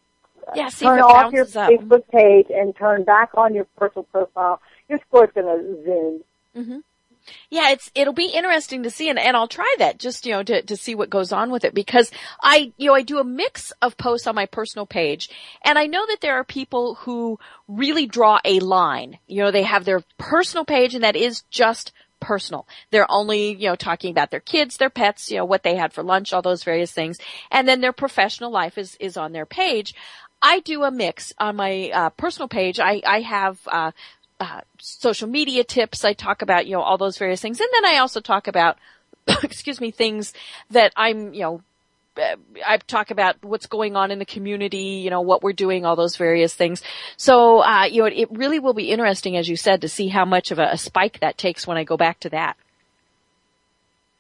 [0.48, 1.50] uh, Yeah, see turn off your up.
[1.52, 4.60] Facebook page and turn back on your personal profile,
[4.90, 6.24] your score's going to zoom.
[6.56, 6.80] hmm
[7.52, 10.44] Yeah, it's it'll be interesting to see, and, and I'll try that just you know
[10.44, 12.10] to to see what goes on with it because
[12.42, 15.30] I you know I do a mix of posts on my personal page,
[15.64, 19.20] and I know that there are people who really draw a line.
[19.28, 21.94] You know, they have their personal page, and that is just
[22.24, 22.68] personal.
[22.92, 25.94] They're only, you know, talking about their kids, their pets, you know, what they had
[25.94, 27.18] for lunch, all those various things.
[27.52, 29.94] And then their professional life is, is on their page.
[30.42, 32.80] I do a mix on my uh, personal page.
[32.80, 33.92] I, I have, uh,
[34.40, 36.04] uh, social media tips.
[36.04, 37.60] I talk about, you know, all those various things.
[37.60, 38.78] And then I also talk about,
[39.44, 40.34] excuse me, things
[40.72, 41.62] that I'm, you know,
[42.18, 45.96] I talk about what's going on in the community, you know, what we're doing, all
[45.96, 46.82] those various things.
[47.18, 50.08] So, uh, you know, it, it really will be interesting, as you said, to see
[50.08, 52.56] how much of a, a spike that takes when I go back to that.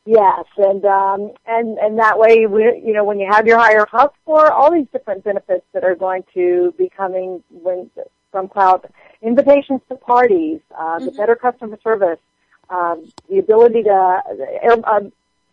[0.05, 3.85] Yes, and um, and and that way, we, you know, when you have your higher
[3.85, 7.89] Klout score, all these different benefits that are going to be coming when
[8.29, 8.83] from Klout
[9.21, 12.19] invitations to parties, uh, the better customer service,
[12.69, 14.99] um, the ability to uh,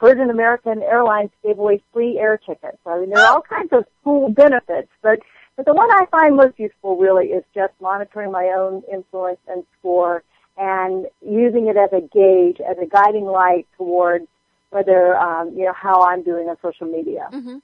[0.01, 2.78] Virgin American Airlines gave away free air tickets.
[2.86, 5.20] I mean, there are all kinds of cool benefits, but
[5.57, 9.62] but the one I find most useful really is just monitoring my own influence and
[9.78, 10.22] score
[10.57, 14.26] and using it as a gauge, as a guiding light towards
[14.70, 17.28] whether um, you know how I'm doing on social media.
[17.32, 17.59] Mm-hmm.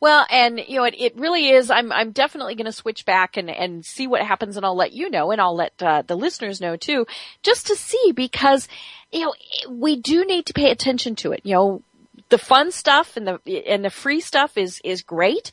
[0.00, 1.70] Well, and you know, it, it really is.
[1.70, 4.92] I'm I'm definitely going to switch back and and see what happens, and I'll let
[4.92, 7.06] you know, and I'll let uh, the listeners know too,
[7.42, 8.68] just to see because
[9.10, 9.34] you know
[9.70, 11.40] we do need to pay attention to it.
[11.44, 11.82] You know,
[12.28, 15.50] the fun stuff and the and the free stuff is is great,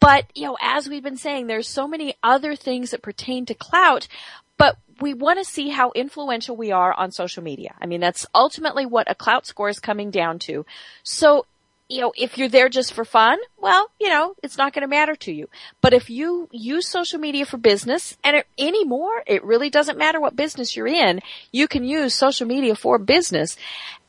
[0.00, 3.54] but you know, as we've been saying, there's so many other things that pertain to
[3.54, 4.08] Klout,
[4.56, 7.74] but we want to see how influential we are on social media.
[7.80, 10.64] I mean, that's ultimately what a Klout score is coming down to.
[11.02, 11.46] So,
[11.92, 14.88] you know, if you're there just for fun, well, you know, it's not going to
[14.88, 15.50] matter to you.
[15.82, 20.18] But if you use social media for business, and it, anymore, it really doesn't matter
[20.18, 21.20] what business you're in,
[21.52, 23.58] you can use social media for business.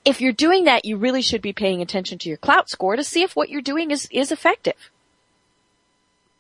[0.05, 3.03] If you're doing that, you really should be paying attention to your Klout score to
[3.03, 4.89] see if what you're doing is, is effective.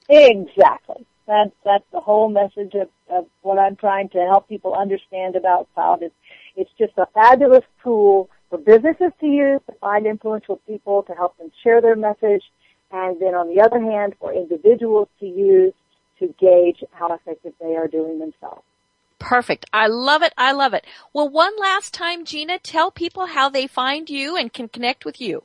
[0.07, 1.05] Exactly.
[1.27, 5.67] That's that's the whole message of, of what I'm trying to help people understand about
[5.75, 6.03] Klout.
[6.03, 6.11] Is
[6.55, 11.35] it's just a fabulous tool for businesses to use to find influential people to help
[11.39, 12.43] them share their message,
[12.91, 15.73] and then on the other hand, for individuals to use
[16.19, 18.61] to gauge how effective they are doing themselves.
[19.17, 19.65] Perfect.
[19.73, 20.33] I love it.
[20.37, 20.85] I love it.
[21.13, 25.19] Well, one last time, Gina, tell people how they find you and can connect with
[25.19, 25.41] you.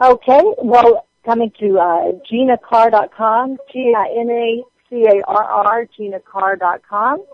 [0.00, 0.42] Okay.
[0.58, 4.68] Well, coming to uh, ginacarr.com, G-I-N-A-C-A-R-R,
[5.98, 7.24] ginacarr.com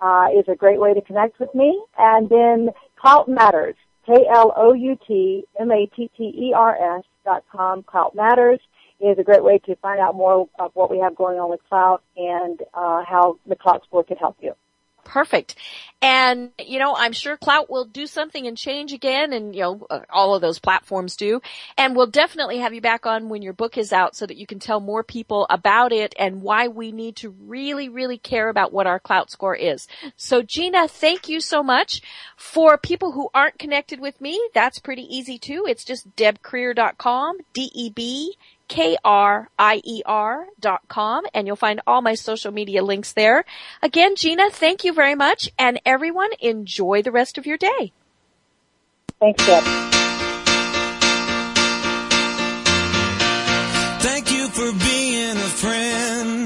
[0.00, 1.82] uh, is a great way to connect with me.
[1.96, 2.68] And then
[3.06, 8.58] Klout Matters, K-L-O-U-T-M-A-T-T-E-R-S dot com, Klout Matters
[8.98, 11.60] is a great way to find out more of what we have going on with
[11.70, 14.54] Klout and uh, how the Klout Score can help you.
[15.06, 15.54] Perfect.
[16.02, 19.86] And, you know, I'm sure Klout will do something and change again and, you know,
[19.88, 21.40] uh, all of those platforms do.
[21.78, 24.46] And we'll definitely have you back on when your book is out so that you
[24.46, 28.72] can tell more people about it and why we need to really, really care about
[28.72, 29.86] what our Klout score is.
[30.16, 32.02] So Gina, thank you so much.
[32.36, 35.66] For people who aren't connected with me, that's pretty easy too.
[35.68, 38.36] It's just debkrier.com, D-E-B
[38.68, 43.44] K-R-I-E-R dot com and you'll find all my social media links there.
[43.82, 47.92] Again, Gina, thank you very much and everyone enjoy the rest of your day.
[49.20, 49.64] Thanks, Deb.
[54.02, 56.45] Thank you for being a friend.